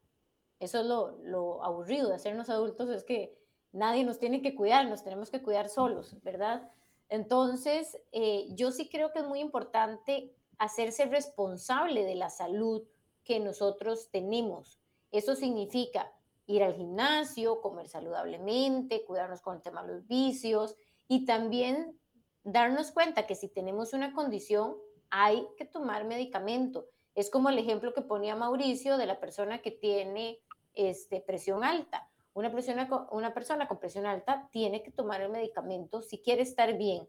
Eso 0.61 0.81
es 0.81 0.87
lo, 0.87 1.64
aburrido 1.64 2.09
de 2.09 2.14
hacernos 2.14 2.51
adultos, 2.51 2.88
es 2.90 3.05
que 3.05 3.37
nadie 3.73 4.05
nos 4.05 4.18
tiene 4.18 4.40
que 4.42 4.55
cuidar, 4.55 4.88
nos 4.88 5.03
tenemos 5.03 5.31
que 5.31 5.42
cuidar 5.42 5.68
solos, 5.68 6.16
¿verdad? 6.23 6.71
Entonces, 7.09 7.99
eh, 8.12 8.47
yo 8.51 8.71
sí 8.71 8.88
creo 8.88 9.12
que 9.12 9.21
es 9.21 9.27
muy 9.27 9.40
importante 9.40 10.35
hacerse 10.59 11.07
responsable 11.07 12.05
de 12.05 12.16
la 12.16 12.31
salud 12.31 12.83
que 13.25 13.40
nosotros 13.40 14.11
tenemos. 14.11 14.81
Eso 15.11 15.35
significa 15.35 16.12
ir 16.49 16.65
al 16.65 16.75
gimnasio, 16.75 17.61
comer 17.61 17.89
saludablemente, 17.89 19.05
cuidarnos 19.05 19.43
con 19.43 19.57
el 19.57 19.63
tema 19.63 19.83
de 19.83 19.95
los 19.95 20.07
vicios 20.07 20.75
y 21.07 21.27
también 21.27 22.01
darnos 22.43 22.91
cuenta 22.91 23.27
que 23.27 23.35
si 23.35 23.49
tenemos 23.49 23.93
una 23.93 24.15
condición, 24.15 24.77
hay 25.11 25.47
que 25.59 25.67
tomar 25.67 26.05
medicamento. 26.05 26.89
Es 27.15 27.31
como 27.31 27.51
el 27.51 27.59
ejemplo 27.59 27.93
que 27.93 28.01
ponía 28.01 28.35
Mauricio 28.35 28.97
de 28.97 29.07
la 29.07 29.21
persona 29.21 29.61
que 29.61 29.71
tiene 29.71 30.41
este, 30.75 31.21
presión 31.21 31.65
alta. 31.65 32.09
Una 32.33 32.53
persona, 32.53 32.89
con 32.89 33.79
presión 33.79 34.07
alta 34.07 34.49
tiene 34.51 34.83
que 34.83 34.91
tomar 34.91 35.21
el 35.21 35.31
medicamento 35.31 36.01
si 36.01 36.23
quiere 36.23 36.43
estar 36.43 36.79
bien. 36.79 37.07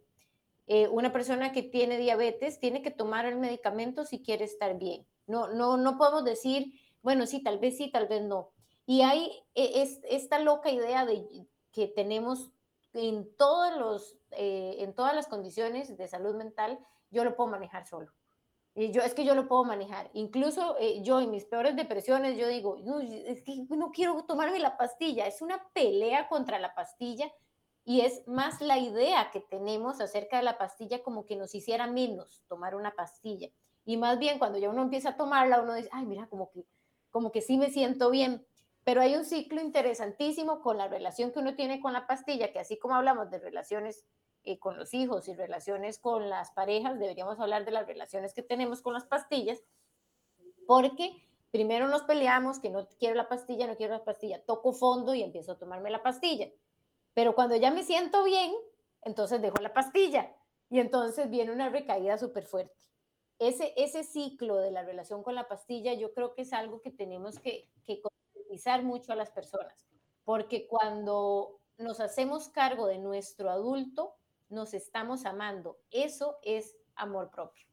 Eh, 0.67 0.87
una 0.89 1.13
persona 1.13 1.53
que 1.53 1.63
tiene 1.63 1.97
diabetes 1.97 2.59
tiene 2.59 2.81
que 2.81 2.91
tomar 2.91 3.25
el 3.25 3.37
medicamento 3.37 4.03
si 4.03 4.21
quiere 4.21 4.43
estar 4.43 4.77
bien. 4.77 5.07
No, 5.27 5.47
no, 5.53 5.77
no 5.77 5.97
podemos 5.97 6.25
decir, 6.25 6.73
bueno, 7.01 7.25
sí, 7.25 7.41
tal 7.41 7.59
vez 7.59 7.77
sí, 7.77 7.89
tal 7.89 8.07
vez 8.07 8.21
no. 8.23 8.51
Y 8.89 9.03
hay 9.03 9.31
e, 9.53 9.83
es, 9.83 10.01
esta 10.03 10.39
loca 10.39 10.71
idea 10.71 11.05
de 11.05 11.23
que 11.71 11.87
tenemos 11.89 12.51
en, 12.93 13.31
todos 13.37 13.77
los, 13.77 14.17
eh, 14.31 14.77
en 14.79 14.95
todas 14.95 15.13
las 15.13 15.27
condiciones 15.27 15.95
de 15.95 16.07
salud 16.07 16.33
mental, 16.33 16.79
yo 17.11 17.23
lo 17.23 17.35
puedo 17.35 17.51
manejar 17.51 17.85
solo. 17.85 18.11
Y 18.73 18.91
yo, 18.91 19.03
es 19.03 19.13
que 19.13 19.25
yo 19.25 19.35
lo 19.35 19.47
puedo 19.47 19.63
manejar. 19.63 20.09
Incluso 20.13 20.75
eh, 20.79 21.03
yo 21.03 21.19
en 21.19 21.29
mis 21.29 21.45
peores 21.45 21.75
depresiones, 21.75 22.35
yo 22.35 22.47
digo, 22.47 22.79
no, 22.83 22.99
es 22.99 23.43
que 23.43 23.63
no 23.69 23.91
quiero 23.91 24.23
tomarme 24.23 24.57
la 24.57 24.75
pastilla. 24.75 25.27
Es 25.27 25.43
una 25.43 25.63
pelea 25.73 26.27
contra 26.27 26.57
la 26.57 26.73
pastilla 26.73 27.31
y 27.85 28.01
es 28.01 28.27
más 28.27 28.59
la 28.59 28.79
idea 28.79 29.29
que 29.29 29.41
tenemos 29.41 30.01
acerca 30.01 30.37
de 30.37 30.43
la 30.43 30.57
pastilla 30.57 31.03
como 31.03 31.27
que 31.27 31.35
nos 31.35 31.53
hiciera 31.53 31.85
menos 31.85 32.41
tomar 32.47 32.73
una 32.73 32.95
pastilla. 32.95 33.49
Y 33.85 33.97
más 33.97 34.17
bien 34.17 34.39
cuando 34.39 34.57
ya 34.57 34.71
uno 34.71 34.81
empieza 34.81 35.09
a 35.09 35.15
tomarla, 35.15 35.61
uno 35.61 35.75
dice, 35.75 35.89
ay, 35.91 36.07
mira, 36.07 36.25
como 36.27 36.49
que, 36.49 36.65
como 37.11 37.31
que 37.31 37.41
sí 37.41 37.59
me 37.59 37.69
siento 37.69 38.09
bien. 38.09 38.47
Pero 38.89 39.01
hay 39.01 39.15
un 39.15 39.23
ciclo 39.23 39.61
interesantísimo 39.61 40.61
con 40.61 40.79
la 40.79 40.87
relación 40.87 41.31
que 41.31 41.37
uno 41.37 41.53
tiene 41.53 41.79
con 41.79 41.93
la 41.93 42.07
pastilla, 42.07 42.51
que 42.51 42.57
así 42.57 42.79
como 42.79 42.95
hablamos 42.95 43.29
de 43.29 43.37
relaciones 43.37 44.03
eh, 44.43 44.57
con 44.57 44.79
los 44.79 44.95
hijos 44.95 45.27
y 45.27 45.35
relaciones 45.35 45.99
con 45.99 46.27
las 46.27 46.49
parejas, 46.49 46.97
deberíamos 46.97 47.39
hablar 47.39 47.65
de 47.65 47.71
las 47.71 47.85
relaciones 47.85 48.33
que 48.33 48.41
tenemos 48.41 48.81
con 48.81 48.95
las 48.95 49.05
pastillas, 49.05 49.61
porque 50.65 51.23
primero 51.51 51.87
nos 51.87 52.01
peleamos 52.01 52.59
que 52.59 52.71
no 52.71 52.87
quiero 52.97 53.13
la 53.13 53.29
pastilla, 53.29 53.67
no 53.67 53.77
quiero 53.77 53.93
la 53.93 54.03
pastilla, 54.03 54.43
toco 54.43 54.73
fondo 54.73 55.13
y 55.13 55.21
empiezo 55.21 55.51
a 55.51 55.59
tomarme 55.59 55.91
la 55.91 56.01
pastilla. 56.01 56.49
Pero 57.13 57.35
cuando 57.35 57.57
ya 57.57 57.69
me 57.69 57.83
siento 57.83 58.23
bien, 58.23 58.51
entonces 59.03 59.39
dejo 59.39 59.61
la 59.61 59.71
pastilla 59.71 60.35
y 60.71 60.79
entonces 60.79 61.29
viene 61.29 61.51
una 61.51 61.69
recaída 61.69 62.17
súper 62.17 62.47
fuerte. 62.47 62.73
Ese, 63.37 63.71
ese 63.77 64.03
ciclo 64.03 64.57
de 64.57 64.71
la 64.71 64.81
relación 64.81 65.21
con 65.21 65.35
la 65.35 65.47
pastilla 65.47 65.93
yo 65.93 66.11
creo 66.11 66.33
que 66.33 66.41
es 66.41 66.53
algo 66.53 66.81
que 66.81 66.89
tenemos 66.89 67.37
que, 67.37 67.69
que 67.85 68.01
mucho 68.83 69.13
a 69.13 69.15
las 69.15 69.31
personas, 69.31 69.73
porque 70.23 70.67
cuando 70.67 71.59
nos 71.77 71.99
hacemos 71.99 72.49
cargo 72.49 72.87
de 72.87 72.99
nuestro 72.99 73.49
adulto, 73.49 74.15
nos 74.49 74.73
estamos 74.73 75.25
amando. 75.25 75.79
Eso 75.91 76.37
es 76.43 76.75
amor 76.95 77.29
propio. 77.31 77.65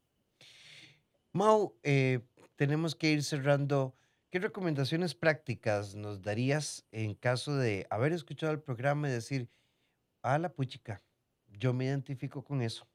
Mau, 1.32 1.76
eh, 1.82 2.20
tenemos 2.56 2.94
que 2.94 3.10
ir 3.10 3.22
cerrando. 3.22 3.94
¿Qué 4.30 4.38
recomendaciones 4.38 5.14
prácticas 5.14 5.94
nos 5.94 6.22
darías 6.22 6.86
en 6.92 7.14
caso 7.14 7.54
de 7.56 7.86
haber 7.90 8.12
escuchado 8.12 8.52
el 8.52 8.60
programa 8.60 9.08
y 9.08 9.12
decir, 9.12 9.50
a 10.22 10.38
la 10.38 10.52
puchica, 10.52 11.02
yo 11.48 11.72
me 11.72 11.84
identifico 11.84 12.44
con 12.44 12.62
eso? 12.62 12.86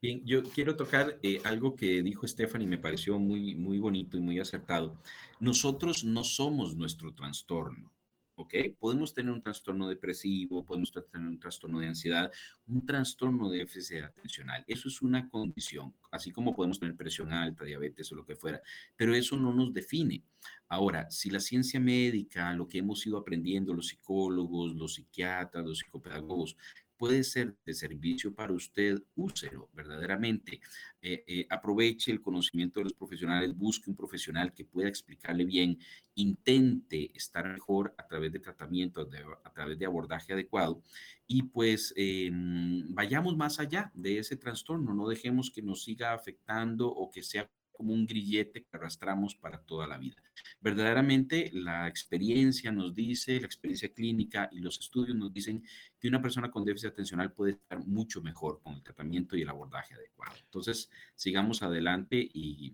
Bien, 0.00 0.24
yo 0.24 0.44
quiero 0.44 0.76
tocar 0.76 1.18
eh, 1.22 1.40
algo 1.44 1.74
que 1.74 2.02
dijo 2.04 2.26
Stephanie 2.26 2.68
me 2.68 2.78
pareció 2.78 3.18
muy, 3.18 3.56
muy 3.56 3.78
bonito 3.78 4.16
y 4.16 4.20
muy 4.20 4.38
acertado. 4.38 4.96
Nosotros 5.40 6.04
no 6.04 6.22
somos 6.22 6.76
nuestro 6.76 7.12
trastorno. 7.14 7.90
¿ok? 8.38 8.54
Podemos 8.78 9.12
tener 9.12 9.32
un 9.32 9.42
trastorno 9.42 9.88
depresivo, 9.88 10.64
podemos 10.64 10.92
tener 10.92 11.26
un 11.26 11.40
trastorno 11.40 11.80
de 11.80 11.88
ansiedad, 11.88 12.30
un 12.68 12.86
trastorno 12.86 13.50
de 13.50 13.58
déficit 13.58 14.04
atencional. 14.04 14.64
Eso 14.68 14.88
es 14.88 15.02
una 15.02 15.28
condición, 15.28 15.92
así 16.12 16.30
como 16.30 16.54
podemos 16.54 16.78
tener 16.78 16.94
presión 16.94 17.32
alta, 17.32 17.64
diabetes 17.64 18.12
o 18.12 18.14
lo 18.14 18.24
que 18.24 18.36
fuera, 18.36 18.62
pero 18.96 19.12
eso 19.12 19.36
no 19.36 19.52
nos 19.52 19.74
define. 19.74 20.22
Ahora, 20.68 21.10
si 21.10 21.30
la 21.30 21.40
ciencia 21.40 21.80
médica, 21.80 22.54
lo 22.54 22.68
que 22.68 22.78
hemos 22.78 23.04
ido 23.04 23.18
aprendiendo 23.18 23.74
los 23.74 23.88
psicólogos, 23.88 24.76
los 24.76 24.94
psiquiatras, 24.94 25.64
los 25.64 25.78
psicopedagogos, 25.78 26.56
puede 26.98 27.24
ser 27.24 27.54
de 27.64 27.74
servicio 27.74 28.34
para 28.34 28.52
usted, 28.52 29.00
úselo 29.14 29.70
verdaderamente. 29.72 30.60
Eh, 31.00 31.24
eh, 31.26 31.46
aproveche 31.48 32.10
el 32.10 32.20
conocimiento 32.20 32.80
de 32.80 32.84
los 32.84 32.92
profesionales, 32.92 33.56
busque 33.56 33.88
un 33.88 33.96
profesional 33.96 34.52
que 34.52 34.64
pueda 34.64 34.88
explicarle 34.88 35.44
bien, 35.44 35.78
intente 36.16 37.16
estar 37.16 37.48
mejor 37.48 37.94
a 37.96 38.06
través 38.06 38.32
de 38.32 38.40
tratamientos, 38.40 39.08
a 39.44 39.52
través 39.52 39.78
de 39.78 39.86
abordaje 39.86 40.32
adecuado 40.32 40.82
y 41.30 41.42
pues 41.42 41.92
em, 41.94 42.92
vayamos 42.94 43.36
más 43.36 43.60
allá 43.60 43.92
de 43.94 44.18
ese 44.18 44.36
trastorno, 44.36 44.94
no 44.94 45.06
dejemos 45.06 45.50
que 45.50 45.60
nos 45.60 45.84
siga 45.84 46.14
afectando 46.14 46.88
o 46.88 47.10
que 47.10 47.22
sea 47.22 47.48
como 47.78 47.94
un 47.94 48.06
grillete 48.06 48.64
que 48.64 48.76
arrastramos 48.76 49.36
para 49.36 49.62
toda 49.62 49.86
la 49.86 49.98
vida. 49.98 50.16
Verdaderamente 50.60 51.48
la 51.54 51.86
experiencia 51.86 52.72
nos 52.72 52.92
dice, 52.92 53.38
la 53.38 53.46
experiencia 53.46 53.94
clínica 53.94 54.48
y 54.50 54.58
los 54.58 54.80
estudios 54.80 55.16
nos 55.16 55.32
dicen 55.32 55.62
que 56.00 56.08
una 56.08 56.20
persona 56.20 56.50
con 56.50 56.64
déficit 56.64 56.88
atencional 56.90 57.32
puede 57.32 57.52
estar 57.52 57.78
mucho 57.86 58.20
mejor 58.20 58.60
con 58.60 58.74
el 58.74 58.82
tratamiento 58.82 59.36
y 59.36 59.42
el 59.42 59.48
abordaje 59.48 59.94
adecuado. 59.94 60.34
Entonces, 60.42 60.90
sigamos 61.14 61.62
adelante 61.62 62.28
y, 62.34 62.72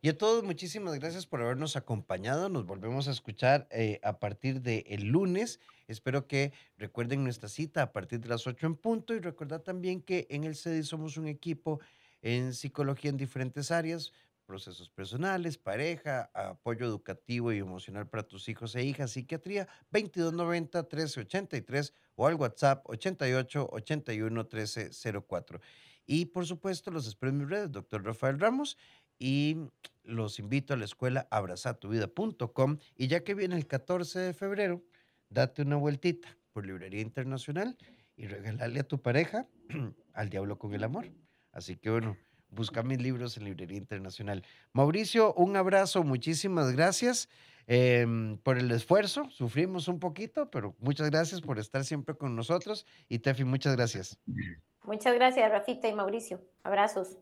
Y 0.00 0.08
a 0.08 0.16
todos, 0.16 0.44
muchísimas 0.44 0.96
gracias 1.00 1.26
por 1.26 1.42
habernos 1.42 1.74
acompañado. 1.74 2.48
Nos 2.48 2.64
volvemos 2.64 3.08
a 3.08 3.10
escuchar 3.10 3.66
eh, 3.72 3.98
a 4.04 4.20
partir 4.20 4.60
del 4.60 4.84
el 4.86 5.06
lunes. 5.06 5.58
Espero 5.88 6.28
que 6.28 6.52
recuerden 6.76 7.24
nuestra 7.24 7.48
cita 7.48 7.82
a 7.82 7.92
partir 7.92 8.20
de 8.20 8.28
las 8.28 8.46
8 8.46 8.68
en 8.68 8.76
punto 8.76 9.14
y 9.14 9.18
recordad 9.18 9.62
también 9.62 10.00
que 10.00 10.28
en 10.30 10.44
el 10.44 10.54
CEDI 10.54 10.84
somos 10.84 11.16
un 11.16 11.26
equipo 11.26 11.80
en 12.22 12.54
psicología 12.54 13.10
en 13.10 13.16
diferentes 13.16 13.72
áreas 13.72 14.12
procesos 14.48 14.88
personales, 14.88 15.58
pareja, 15.58 16.30
apoyo 16.32 16.86
educativo 16.86 17.52
y 17.52 17.58
emocional 17.58 18.08
para 18.08 18.22
tus 18.22 18.48
hijos 18.48 18.74
e 18.74 18.82
hijas, 18.82 19.10
psiquiatría 19.10 19.68
2290-1383 19.92 21.92
o 22.16 22.26
al 22.26 22.36
WhatsApp 22.36 22.82
88 22.88 23.68
81 23.70 24.48
1304. 24.50 25.60
Y 26.06 26.24
por 26.24 26.46
supuesto, 26.46 26.90
los 26.90 27.06
espero 27.06 27.30
en 27.30 27.38
mis 27.38 27.50
redes, 27.50 27.70
doctor 27.70 28.02
Rafael 28.02 28.40
Ramos, 28.40 28.78
y 29.18 29.58
los 30.02 30.38
invito 30.38 30.72
a 30.72 30.78
la 30.78 30.86
escuela 30.86 31.28
abrazatuvida.com. 31.30 32.78
Y 32.96 33.08
ya 33.08 33.22
que 33.22 33.34
viene 33.34 33.54
el 33.54 33.66
14 33.66 34.18
de 34.18 34.32
febrero, 34.32 34.82
date 35.28 35.60
una 35.60 35.76
vueltita 35.76 36.38
por 36.54 36.64
Librería 36.64 37.02
Internacional 37.02 37.76
y 38.16 38.26
regálale 38.26 38.80
a 38.80 38.88
tu 38.88 39.02
pareja 39.02 39.46
al 40.14 40.30
diablo 40.30 40.58
con 40.58 40.72
el 40.72 40.84
amor. 40.84 41.12
Así 41.52 41.76
que 41.76 41.90
bueno 41.90 42.16
busca 42.50 42.82
mis 42.82 43.00
libros 43.00 43.36
en 43.36 43.44
Librería 43.44 43.78
Internacional. 43.78 44.44
Mauricio, 44.72 45.34
un 45.34 45.56
abrazo, 45.56 46.02
muchísimas 46.02 46.72
gracias 46.72 47.28
em, 47.66 48.38
por 48.38 48.58
el 48.58 48.70
esfuerzo. 48.70 49.28
Sufrimos 49.30 49.88
un 49.88 49.98
poquito, 49.98 50.50
pero 50.50 50.74
muchas 50.78 51.10
gracias 51.10 51.40
por 51.40 51.58
estar 51.58 51.84
siempre 51.84 52.14
con 52.14 52.34
nosotros. 52.34 52.86
Y 53.08 53.18
Tefi, 53.18 53.44
muchas 53.44 53.76
gracias. 53.76 54.18
Muchas 54.84 55.14
gracias, 55.14 55.50
Rafita 55.50 55.88
y 55.88 55.94
Mauricio. 55.94 56.40
Abrazos. 56.62 57.18